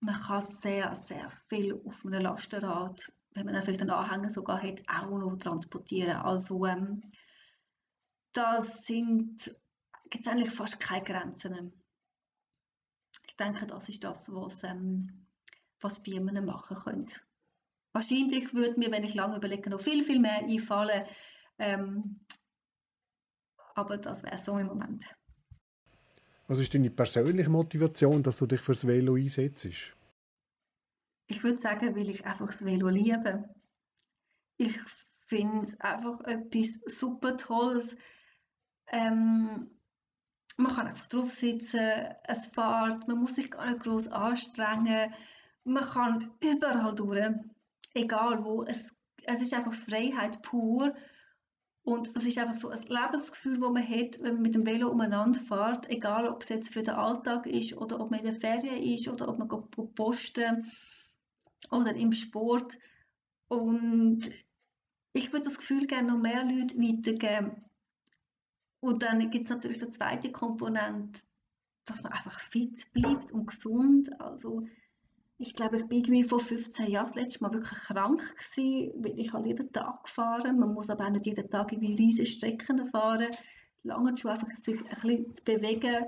man 0.00 0.14
kann 0.14 0.42
sehr, 0.42 0.94
sehr 0.94 1.30
viel 1.48 1.80
auf 1.86 2.04
einem 2.04 2.20
Lastenrad, 2.20 3.10
wenn 3.30 3.46
man 3.46 3.54
dann 3.54 3.62
vielleicht 3.62 3.80
einen 3.80 3.92
Anhänger 3.92 4.28
sogar 4.28 4.62
hat, 4.62 4.82
auch 4.90 5.08
noch 5.08 5.38
transportieren. 5.38 6.16
Also 6.16 6.66
ähm, 6.66 7.00
das 8.32 8.84
sind 8.84 9.50
gibt 10.10 10.26
es 10.26 10.30
eigentlich 10.30 10.50
fast 10.50 10.80
keine 10.80 11.04
Grenzen. 11.04 11.72
Ich 13.26 13.36
denke, 13.36 13.66
das 13.66 13.88
ist 13.88 14.04
das, 14.04 14.34
was, 14.34 14.64
ähm, 14.64 15.26
was 15.80 15.98
Firmen 15.98 16.44
machen 16.44 16.76
können. 16.76 17.10
Wahrscheinlich 17.92 18.52
würde 18.54 18.78
mir, 18.78 18.92
wenn 18.92 19.04
ich 19.04 19.14
lange 19.14 19.36
überlege, 19.36 19.70
noch 19.70 19.80
viel, 19.80 20.02
viel 20.02 20.20
mehr 20.20 20.38
einfallen. 20.38 21.06
Ähm, 21.58 22.20
aber 23.74 23.98
das 23.98 24.22
wäre 24.22 24.38
so 24.38 24.58
im 24.58 24.66
Moment. 24.66 25.06
Was 26.46 26.58
ist 26.58 26.74
deine 26.74 26.90
persönliche 26.90 27.48
Motivation, 27.48 28.22
dass 28.22 28.36
du 28.38 28.46
dich 28.46 28.60
fürs 28.60 28.86
Velo 28.86 29.14
einsetzt? 29.14 29.94
Ich 31.28 31.44
würde 31.44 31.60
sagen, 31.60 31.94
weil 31.94 32.10
ich 32.10 32.26
einfach 32.26 32.46
das 32.46 32.64
Velo 32.64 32.88
liebe. 32.88 33.48
Ich 34.56 34.76
finde 35.28 35.64
es 35.64 35.80
einfach 35.80 36.20
etwas 36.22 36.80
super 36.86 37.36
Tolles. 37.36 37.96
Ähm, 38.88 39.70
man 40.58 40.72
kann 40.72 40.86
einfach 40.86 41.06
drauf 41.06 41.30
sitzen, 41.30 41.80
es 42.24 42.46
fährt, 42.46 43.06
man 43.08 43.18
muss 43.18 43.34
sich 43.34 43.50
gar 43.50 43.66
nicht 43.66 43.82
groß 43.82 44.08
anstrengen, 44.08 45.12
man 45.64 45.84
kann 45.84 46.30
überall 46.40 46.94
durch, 46.94 47.34
egal 47.94 48.44
wo. 48.44 48.64
Es, 48.64 48.96
es 49.24 49.42
ist 49.42 49.54
einfach 49.54 49.74
Freiheit 49.74 50.42
pur 50.42 50.94
und 51.82 52.08
es 52.16 52.24
ist 52.24 52.38
einfach 52.38 52.54
so 52.54 52.68
ein 52.68 52.82
Lebensgefühl, 52.82 53.58
das 53.60 53.70
man 53.70 53.88
hat, 53.88 54.22
wenn 54.22 54.34
man 54.34 54.42
mit 54.42 54.54
dem 54.54 54.66
Velo 54.66 54.90
umeinander 54.90 55.40
fährt, 55.40 55.88
egal 55.90 56.26
ob 56.26 56.42
es 56.42 56.48
jetzt 56.48 56.72
für 56.72 56.82
den 56.82 56.94
Alltag 56.94 57.46
ist 57.46 57.76
oder 57.76 58.00
ob 58.00 58.10
man 58.10 58.20
in 58.20 58.26
der 58.26 58.34
Ferien 58.34 58.82
ist 58.82 59.08
oder 59.08 59.28
ob 59.28 59.38
man 59.38 59.48
posten 59.94 60.70
oder 61.70 61.94
im 61.94 62.12
Sport. 62.12 62.78
Und 63.48 64.30
ich 65.12 65.32
würde 65.32 65.46
das 65.46 65.58
Gefühl 65.58 65.86
gerne 65.86 66.08
noch 66.08 66.18
mehr 66.18 66.44
Leute 66.44 66.76
weitergeben 66.76 67.69
und 68.80 69.02
dann 69.02 69.30
gibt 69.30 69.44
es 69.44 69.50
natürlich 69.50 69.78
die 69.78 69.88
zweite 69.90 70.32
Komponente, 70.32 71.20
dass 71.84 72.02
man 72.02 72.12
einfach 72.12 72.38
fit 72.40 72.90
bleibt 72.92 73.32
und 73.32 73.46
gesund. 73.46 74.10
Also 74.20 74.66
ich 75.36 75.54
glaube, 75.54 75.76
ich 75.76 75.86
bin 75.86 75.98
irgendwie 75.98 76.24
vor 76.24 76.40
15 76.40 76.90
Jahren 76.90 77.06
das 77.06 77.14
letzte 77.14 77.42
Mal 77.42 77.52
wirklich 77.52 77.78
krank 77.78 78.20
gewesen, 78.36 78.92
weil 79.04 79.18
ich 79.18 79.32
halt 79.32 79.46
jeden 79.46 79.72
Tag 79.72 80.04
gefahren. 80.04 80.58
Man 80.58 80.72
muss 80.72 80.90
aber 80.90 81.06
auch 81.06 81.10
nicht 81.10 81.26
jeden 81.26 81.48
Tag 81.50 81.72
irgendwie 81.72 81.94
riesige 81.94 82.26
Strecken 82.26 82.90
fahren. 82.90 83.28
Lange 83.82 84.16
schon 84.16 84.30
einfach 84.30 84.46
sich 84.46 84.82
ein 84.82 84.90
bisschen 84.90 85.32
zu 85.32 85.44
bewegen. 85.44 86.06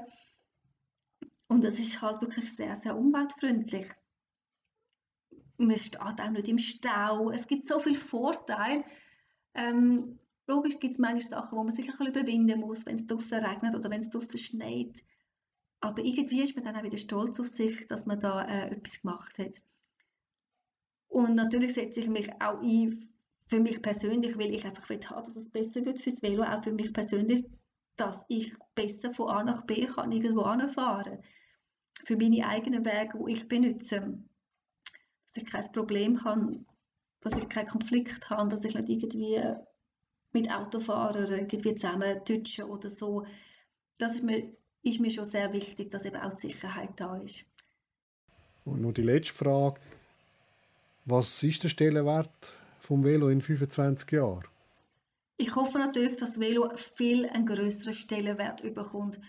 Und 1.49 1.65
es 1.65 1.79
ist 1.79 2.01
halt 2.01 2.21
wirklich 2.23 2.55
sehr, 2.55 2.77
sehr 2.77 2.97
umweltfreundlich. 2.97 3.87
Man 5.59 5.77
steht 5.77 6.01
auch 6.01 6.31
nicht 6.31 6.49
im 6.49 6.59
Stau. 6.59 7.31
Es 7.31 7.47
gibt 7.47 7.67
so 7.67 7.79
viele 7.79 7.99
Vorteile. 7.99 8.85
Ähm, 9.55 10.19
Logisch 10.47 10.79
gibt 10.81 10.95
es 10.95 10.99
manchmal 10.99 11.23
Sachen, 11.23 11.57
wo 11.57 11.63
man 11.63 11.75
sich 11.75 11.87
ein 11.87 11.97
bisschen 11.97 12.09
überwinden 12.09 12.61
muss, 12.61 12.85
wenn 12.87 12.97
es 12.97 13.07
draußen 13.07 13.39
regnet 13.45 13.75
oder 13.75 13.91
wenn 13.91 14.01
es 14.01 14.11
draußen 14.11 14.39
schneit. 14.39 15.03
Aber 15.81 16.03
irgendwie 16.03 16.43
ist 16.43 16.55
man 16.55 16.65
dann 16.65 16.77
auch 16.77 16.83
wieder 16.83 16.99
stolz 16.99 17.39
auf 17.41 17.47
sich, 17.47 17.87
dass 17.87 18.07
man 18.07 18.19
da 18.19 18.45
äh, 18.45 18.71
etwas 18.71 19.01
gemacht 19.01 19.39
hat. 19.39 19.63
Und 21.09 21.35
natürlich 21.35 21.75
setze 21.75 22.01
ich 22.01 22.09
mich 22.09 22.33
auch 22.41 22.61
ein 22.61 23.13
für 23.47 23.61
mich 23.61 23.83
persönlich, 23.83 24.39
weil 24.39 24.55
ich 24.55 24.65
einfach 24.65 24.89
will 24.89 24.99
dass 24.99 25.37
es 25.37 25.51
besser 25.51 25.85
wird 25.85 26.01
fürs 26.01 26.23
Velo, 26.23 26.43
auch 26.43 26.65
für 26.65 26.73
mich 26.73 26.93
persönlich, 26.95 27.45
dass 27.97 28.25
ich 28.29 28.55
besser 28.75 29.11
von 29.11 29.29
A 29.29 29.45
nach 29.45 29.67
B 29.67 29.85
kann 29.87 30.11
irgendwo 30.11 30.43
anfahren. 30.43 31.19
Für 32.05 32.17
meine 32.17 32.49
eigenen 32.49 32.85
Wege, 32.87 33.19
die 33.19 33.33
ich 33.33 33.47
benutze. 33.47 34.23
Dass 35.27 35.37
ich 35.37 35.47
kein 35.47 35.73
Problem 35.73 36.25
habe, 36.25 36.65
dass 37.21 37.37
ich 37.37 37.49
keinen 37.49 37.69
Konflikt 37.69 38.31
habe, 38.31 38.49
dass 38.49 38.65
ich 38.65 38.75
nicht 38.75 38.89
irgendwie 38.89 39.41
mit 40.33 40.51
Autofahrern 40.51 41.31
irgendwie 41.31 41.75
zusammen 41.75 42.25
tutschen 42.25 42.65
oder 42.65 42.91
so. 42.91 43.27
Das 43.99 44.15
ist 44.15 44.25
mir, 44.25 44.51
ist 44.83 45.01
mir 45.01 45.11
schon 45.11 45.25
sehr 45.25 45.53
wichtig, 45.53 45.91
dass 45.91 46.05
eben 46.05 46.17
auch 46.17 46.33
die 46.33 46.51
Sicherheit 46.51 46.91
da 46.97 47.17
ist. 47.19 47.45
Und 48.65 48.81
noch 48.81 48.93
die 48.93 49.03
letzte 49.03 49.35
Frage. 49.35 49.81
Was 51.05 51.43
ist 51.43 51.65
der 51.65 51.69
Stellenwert 51.69 52.57
vom 52.79 53.05
Velo 53.05 53.29
in 53.29 53.43
25 53.43 54.13
Jahren? 54.13 54.45
Ich 55.37 55.57
hoffe 55.57 55.79
natürlich, 55.79 56.17
dass 56.17 56.35
das 56.35 56.41
Velo 56.41 56.69
viel 56.75 57.27
einen 57.27 57.47
größeren 57.47 57.93
Stellenwert 57.93 58.63
bekommt. 58.75 59.21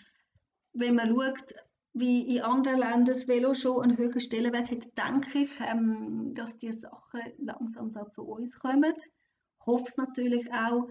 Wenn 0.74 0.96
man 0.96 1.10
schaut, 1.10 1.56
wie 1.94 2.36
in 2.36 2.44
anderen 2.44 2.80
Ländern 2.80 3.06
das 3.06 3.28
Velo 3.28 3.54
schon 3.54 3.84
einen 3.84 3.98
höheren 3.98 4.22
Stellenwert 4.22 4.70
hat, 4.72 4.98
denke 4.98 5.40
ich, 5.40 5.60
ähm, 5.60 6.34
dass 6.34 6.58
die 6.58 6.72
Sachen 6.72 7.22
langsam 7.40 7.92
da 7.92 8.10
zu 8.10 8.24
uns 8.24 8.60
kommen 8.60 8.94
hoffe 9.66 9.86
es 9.88 9.98
natürlich 9.98 10.52
auch. 10.54 10.88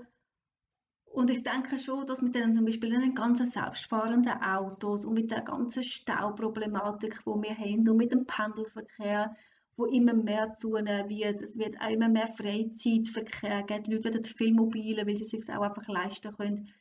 Und 1.04 1.28
ich 1.28 1.42
denke 1.42 1.78
schon, 1.78 2.06
dass 2.06 2.22
mit 2.22 2.34
den 2.34 2.54
zum 2.54 2.64
Beispiel 2.64 2.90
den 2.90 3.14
ganzen 3.14 3.44
selbstfahrenden 3.44 4.42
Autos 4.42 5.04
und 5.04 5.14
mit 5.14 5.30
der 5.30 5.42
ganzen 5.42 5.82
Stauproblematik, 5.82 7.20
die 7.20 7.26
wir 7.26 7.56
haben 7.56 7.88
und 7.88 7.96
mit 7.98 8.12
dem 8.12 8.26
Pendelverkehr, 8.26 9.36
wo 9.76 9.84
immer 9.84 10.14
mehr 10.14 10.54
zunehmen 10.54 11.10
wird, 11.10 11.42
es 11.42 11.58
wird 11.58 11.80
auch 11.80 11.90
immer 11.90 12.08
mehr 12.08 12.28
Freizeitverkehr 12.28 13.62
geben, 13.64 13.82
die 13.84 13.92
Leute 13.92 14.04
werden 14.04 14.24
viel 14.24 14.54
mobiler, 14.54 15.06
weil 15.06 15.16
sie 15.16 15.24
es 15.24 15.30
sich 15.30 15.54
auch 15.54 15.62
einfach 15.62 15.86
leisten 15.88 16.34
können. 16.34 16.72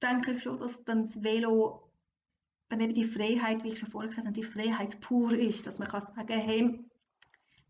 Denke 0.00 0.32
ich 0.32 0.42
schon, 0.42 0.58
dass 0.58 0.84
dann 0.84 1.02
das 1.02 1.24
Velo, 1.24 1.90
wenn 2.68 2.80
eben 2.80 2.94
die 2.94 3.04
Freiheit, 3.04 3.64
wie 3.64 3.68
ich 3.68 3.78
schon 3.80 3.90
vorher 3.90 4.08
gesagt 4.08 4.26
habe, 4.26 4.34
die 4.34 4.44
Freiheit 4.44 5.00
pur 5.00 5.32
ist, 5.32 5.66
dass 5.66 5.78
man 5.78 5.88
kann 5.88 6.00
sagen, 6.00 6.28
hey, 6.28 6.89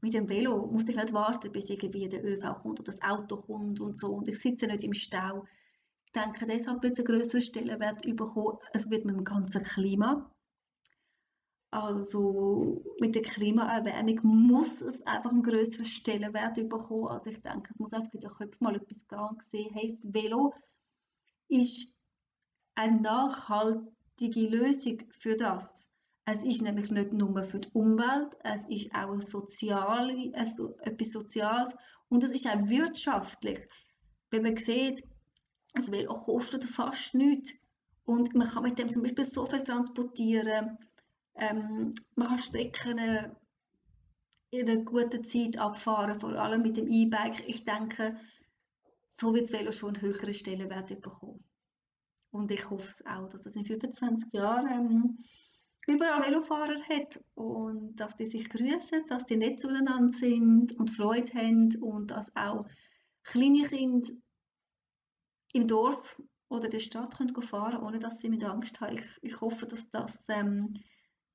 mit 0.01 0.15
dem 0.15 0.29
Velo 0.29 0.67
muss 0.67 0.89
ich 0.89 0.97
nicht 0.97 1.13
warten, 1.13 1.53
bis 1.53 1.71
irgendwie 1.71 2.09
der 2.09 2.25
ÖV 2.25 2.63
kommt 2.63 2.81
oder 2.81 2.85
das 2.85 3.03
Auto 3.03 3.37
kommt 3.37 3.81
und 3.81 3.99
so 3.99 4.09
und 4.15 4.29
ich 4.29 4.39
sitze 4.39 4.67
nicht 4.67 4.85
im 4.85 4.95
Stau. 4.95 5.47
Ich 6.07 6.13
denke, 6.13 6.47
deshalb 6.47 6.83
wird 6.83 6.99
es 6.99 7.07
einen 7.07 7.19
größeren 7.19 7.41
Stellenwert 7.41 8.03
bekommen. 8.17 8.59
Es 8.73 8.91
wird 8.91 9.05
mit 9.05 9.15
dem 9.15 9.25
ganzen 9.25 9.63
Klima. 9.63 10.31
Also 11.71 12.83
mit 12.99 13.15
der 13.15 13.23
Klimaerwärmung 13.23 14.19
muss 14.23 14.81
es 14.81 15.07
einfach 15.07 15.31
einen 15.31 15.45
größeren 15.45 15.85
Stellenwert 15.85 16.57
bekommen. 16.69 17.09
Also 17.09 17.31
ich 17.31 17.41
denke, 17.43 17.71
es 17.73 17.79
muss 17.79 17.93
einfach 17.93 18.13
in 18.15 18.21
den 18.21 18.31
Köpfen 18.31 18.65
mal 18.65 18.75
etwas 18.75 19.07
gehen 19.07 19.39
sehen, 19.51 19.73
hey, 19.73 19.93
das 19.93 20.13
Velo 20.13 20.53
ist 21.49 21.95
eine 22.75 23.01
nachhaltige 23.01 24.49
Lösung 24.49 24.99
für 25.11 25.37
das. 25.37 25.90
Es 26.33 26.45
ist 26.45 26.63
nämlich 26.63 26.93
nicht 26.93 27.13
nur 27.13 27.43
für 27.43 27.59
die 27.59 27.71
Umwelt, 27.73 28.37
es 28.45 28.65
ist 28.69 28.95
auch 28.95 29.21
sozial, 29.21 30.15
also 30.35 30.77
etwas 30.79 31.11
Soziales 31.11 31.75
und 32.09 32.23
es 32.23 32.31
ist 32.31 32.47
auch 32.47 32.69
wirtschaftlich. 32.69 33.59
Wenn 34.31 34.45
man 34.45 34.57
sieht, 34.57 35.03
es 35.75 35.91
Velo 35.91 36.15
kostet 36.15 36.65
fast 36.65 37.15
nichts 37.17 37.51
und 38.05 38.33
man 38.37 38.49
kann 38.49 38.63
mit 38.63 38.79
dem 38.79 38.91
zum 38.91 39.03
Beispiel 39.03 39.25
so 39.25 39.45
viel 39.45 39.63
transportieren, 39.63 40.79
ähm, 41.35 41.95
man 42.15 42.29
kann 42.29 42.39
Strecken 42.39 43.37
in 44.51 44.69
einer 44.69 44.83
guten 44.85 45.25
Zeit 45.25 45.59
abfahren, 45.59 46.21
vor 46.21 46.39
allem 46.39 46.63
mit 46.63 46.77
dem 46.77 46.87
E-Bike. 46.87 47.43
Ich 47.49 47.65
denke, 47.65 48.17
so 49.11 49.35
wird 49.35 49.51
das 49.51 49.59
Velo 49.59 49.73
schon 49.73 49.97
einen 49.97 50.03
höheren 50.03 50.33
Stellenwert 50.33 51.01
bekommen. 51.01 51.43
Und 52.31 52.53
ich 52.53 52.71
hoffe 52.71 52.87
es 52.87 53.05
auch, 53.05 53.29
dass 53.29 53.47
es 53.47 53.57
in 53.57 53.65
25 53.65 54.33
Jahren 54.33 54.69
ähm, 54.69 55.19
überall 55.87 56.25
Velofahrer 56.27 56.81
hat 56.89 57.23
und 57.35 57.97
dass 57.97 58.17
die 58.17 58.27
sich 58.27 58.49
grüßen, 58.49 59.07
dass 59.07 59.27
die 59.27 59.37
nett 59.37 59.61
zueinander 59.61 60.13
sind 60.13 60.73
und 60.79 60.91
Freude 60.91 61.33
haben 61.35 61.75
und 61.81 62.11
dass 62.11 62.35
auch 62.37 62.67
kleine 63.23 63.67
Kinder 63.67 64.09
im 65.53 65.67
Dorf 65.67 66.21
oder 66.49 66.69
der 66.69 66.81
Stadt 66.81 67.17
können 67.17 67.43
fahren 67.43 67.83
ohne 67.83 67.99
dass 67.99 68.21
sie 68.21 68.29
mit 68.29 68.45
Angst 68.45 68.81
haben. 68.81 68.95
Ich, 68.95 69.19
ich 69.23 69.41
hoffe, 69.41 69.67
dass 69.67 69.91
das 69.91 70.29
ähm, 70.29 70.75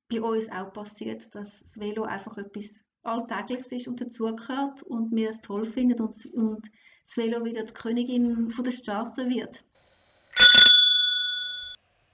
bei 0.08 0.20
uns 0.20 0.50
auch 0.50 0.72
passiert, 0.72 1.34
dass 1.34 1.60
das 1.60 1.78
Velo 1.78 2.04
einfach 2.04 2.38
etwas 2.38 2.80
Alltägliches 3.02 3.72
ist 3.72 3.88
und 3.88 4.00
dazugehört 4.00 4.82
und 4.82 5.12
wir 5.12 5.30
es 5.30 5.40
toll 5.40 5.64
finden 5.64 6.00
und, 6.00 6.26
und 6.34 6.70
das 7.06 7.16
Velo 7.16 7.44
wieder 7.44 7.64
die 7.64 7.72
Königin 7.72 8.50
von 8.50 8.64
der 8.64 8.72
Straße 8.72 9.28
wird. 9.28 9.64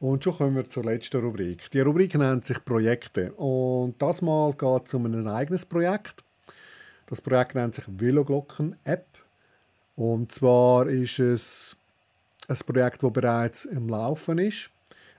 Und 0.02 0.24
schon 0.24 0.34
kommen 0.34 0.56
wir 0.56 0.68
zur 0.68 0.82
letzten 0.82 1.20
Rubrik. 1.20 1.70
Die 1.70 1.78
Rubrik 1.78 2.16
nennt 2.16 2.44
sich 2.44 2.64
Projekte. 2.64 3.30
Und 3.34 4.02
das 4.02 4.20
Mal 4.20 4.52
geht 4.52 4.86
es 4.86 4.94
um 4.94 5.06
ein 5.06 5.28
eigenes 5.28 5.64
Projekt. 5.64 6.24
Das 7.06 7.20
Projekt 7.20 7.54
nennt 7.54 7.76
sich 7.76 7.84
Veloglocken 7.86 8.74
App. 8.82 9.06
Und 9.94 10.32
zwar 10.32 10.88
ist 10.88 11.20
es 11.20 11.76
ein 12.48 12.56
Projekt, 12.66 13.04
das 13.04 13.12
bereits 13.12 13.64
im 13.64 13.88
Laufen 13.88 14.38
ist. 14.38 14.70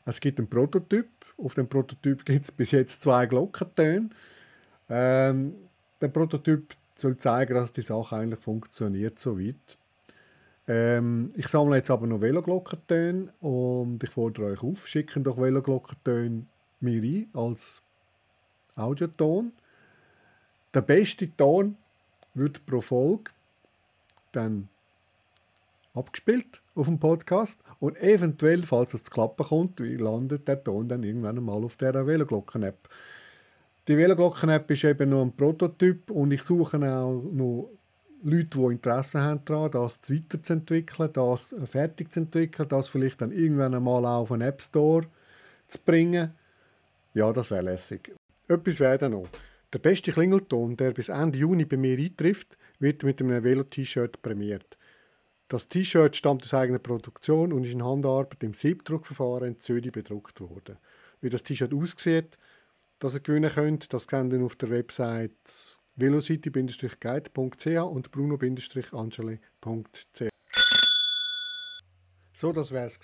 Es 0.04 0.20
gibt 0.20 0.40
einen 0.40 0.50
Prototyp. 0.50 1.08
Auf 1.38 1.54
dem 1.54 1.70
Prototyp 1.70 2.26
gibt 2.26 2.44
es 2.44 2.52
bis 2.52 2.72
jetzt 2.72 3.02
zwei 3.04 3.26
Glockentöne. 3.26 4.10
Ähm, 4.90 5.56
der 6.02 6.10
Prototyp 6.10 6.76
soll 6.98 7.16
zeigen, 7.16 7.54
dass 7.54 7.72
die 7.72 7.80
Sache 7.80 8.18
eigentlich 8.18 8.42
funktioniert 8.42 9.18
soweit. 9.18 9.78
Ähm, 10.68 11.32
ich 11.36 11.48
sammle 11.48 11.78
jetzt 11.78 11.92
aber 11.92 12.08
noch 12.08 12.22
Veloglockentöne 12.22 13.34
und 13.42 14.04
ich 14.04 14.10
fordere 14.10 14.52
euch 14.52 14.64
auf, 14.64 14.88
schicken 14.88 15.24
doch 15.24 15.38
Veloglockentöne 15.38 16.46
mir 16.80 17.02
ein 17.02 17.28
als 17.34 17.82
Audioton. 18.76 19.52
Der 20.74 20.82
beste 20.82 21.36
Ton 21.36 21.78
wird 22.34 22.66
pro 22.66 22.82
Folge 22.82 23.32
dann 24.32 24.70
abgespielt 25.94 26.62
auf 26.76 26.88
dem 26.88 27.00
Podcast 27.00 27.60
und 27.80 27.98
eventuell, 28.02 28.64
falls 28.64 28.94
es 28.94 29.04
zu 29.04 29.12
klappen 29.12 29.46
kommt, 29.46 29.80
landet 29.80 30.48
der 30.48 30.64
Ton 30.64 30.88
dann 30.88 31.04
irgendwann 31.04 31.38
einmal 31.38 31.64
auf 31.64 31.78
der 31.78 32.08
Veloglocken-App. 32.08 32.90
Die 33.88 33.98
Veloglocken-App 33.98 34.72
ist 34.72 34.86
eben 34.86 35.10
nur 35.10 35.22
ein 35.22 35.36
Prototyp 35.36 36.10
und 36.10 36.32
ich 36.32 36.42
suche 36.42 36.78
auch 36.78 37.22
noch 37.32 37.70
Leute, 38.26 38.58
die 38.58 38.66
Interesse 38.72 39.22
haben 39.22 39.44
daran, 39.44 39.72
das 39.72 40.00
weiterzuentwickeln, 40.10 41.12
das 41.12 41.54
fertig 41.66 42.12
zu 42.12 42.22
entwickeln, 42.22 42.70
das 42.70 42.88
vielleicht 42.88 43.22
dann 43.22 43.34
irgendwann 43.34 43.74
einmal 43.74 44.06
auf 44.06 44.32
einen 44.32 44.48
App 44.48 44.62
Store 44.62 45.06
zu 45.68 45.78
bringen. 45.86 46.34
Ja, 47.14 47.34
das 47.34 47.52
wäre 47.52 47.64
lässig. 47.64 48.16
Etwas 48.48 48.80
wäre 48.80 48.98
dann 48.98 49.12
noch. 49.12 49.28
Der 49.74 49.80
beste 49.80 50.14
Klingelton, 50.14 50.78
der 50.78 50.92
bis 50.92 51.10
Ende 51.10 51.40
Juni 51.40 51.66
bei 51.66 51.76
mir 51.76 51.98
eintrifft, 51.98 52.58
wird 52.80 53.04
mit 53.04 53.22
einem 53.22 53.44
Velo-T-Shirt 53.44 54.22
prämiert. 54.22 54.78
Das 55.50 55.68
T-Shirt 55.68 56.16
stammt 56.16 56.44
aus 56.44 56.54
eigener 56.54 56.80
Produktion 56.80 57.52
und 57.52 57.66
ist 57.66 57.74
in 57.74 57.84
Handarbeit 57.84 58.42
im 58.42 58.54
Siebdruckverfahren 58.54 59.50
in 59.50 59.60
Zürich 59.60 59.92
bedruckt 59.92 60.40
worden. 60.40 60.78
Wie 61.20 61.30
das 61.30 61.44
T-Shirt 61.44 61.74
aussieht, 61.74 62.38
das 63.00 63.16
ihr 63.16 63.20
gewinnen 63.20 63.52
könnt, 63.52 63.92
das 63.92 64.08
könnt 64.08 64.32
ihr 64.32 64.42
auf 64.42 64.56
der 64.56 64.70
Website 64.70 65.78
velocity-guide.ch 65.96 67.68
und 67.68 68.12
bruno-angeli.ch. 68.12 70.30
So, 72.34 72.52
das 72.52 72.72
wäre 72.72 72.88
es. 72.88 73.00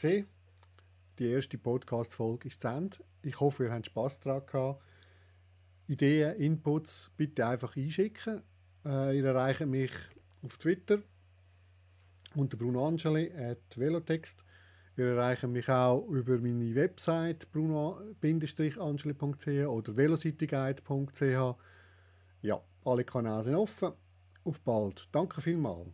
Die 1.20 1.26
erste 1.26 1.58
Podcast-Folge 1.58 2.48
ist 2.48 2.62
zu 2.62 2.68
Ende. 2.68 2.98
Ich 3.22 3.40
hoffe, 3.40 3.66
ihr 3.66 3.72
habt 3.72 3.86
Spass 3.86 4.20
daran 4.20 4.46
gehabt. 4.46 4.84
Ideen, 5.88 6.36
Inputs 6.36 7.12
bitte 7.16 7.48
einfach 7.48 7.76
einschicken. 7.76 8.42
Äh, 8.86 9.18
ihr 9.18 9.26
erreicht 9.26 9.66
mich 9.66 9.92
auf 10.42 10.58
Twitter 10.58 11.00
unter 12.36 12.58
Bruno 12.58 12.88
Angeli 12.88 13.32
at 13.34 13.76
Velotext. 13.76 14.44
Ihr 14.98 15.08
erreicht 15.08 15.44
mich 15.44 15.70
auch 15.70 16.08
über 16.08 16.38
meine 16.40 16.76
Website 16.76 17.52
bruno-angeli.ch 17.52 19.48
oder 19.48 19.96
velocityguide.ch. 19.96 21.56
Ja, 22.42 22.62
alle 22.86 23.04
Kanäle 23.04 23.44
sind 23.44 23.56
offen. 23.56 23.94
Auf 24.44 24.62
bald. 24.62 25.08
Danke 25.12 25.42
vielmals. 25.42 25.90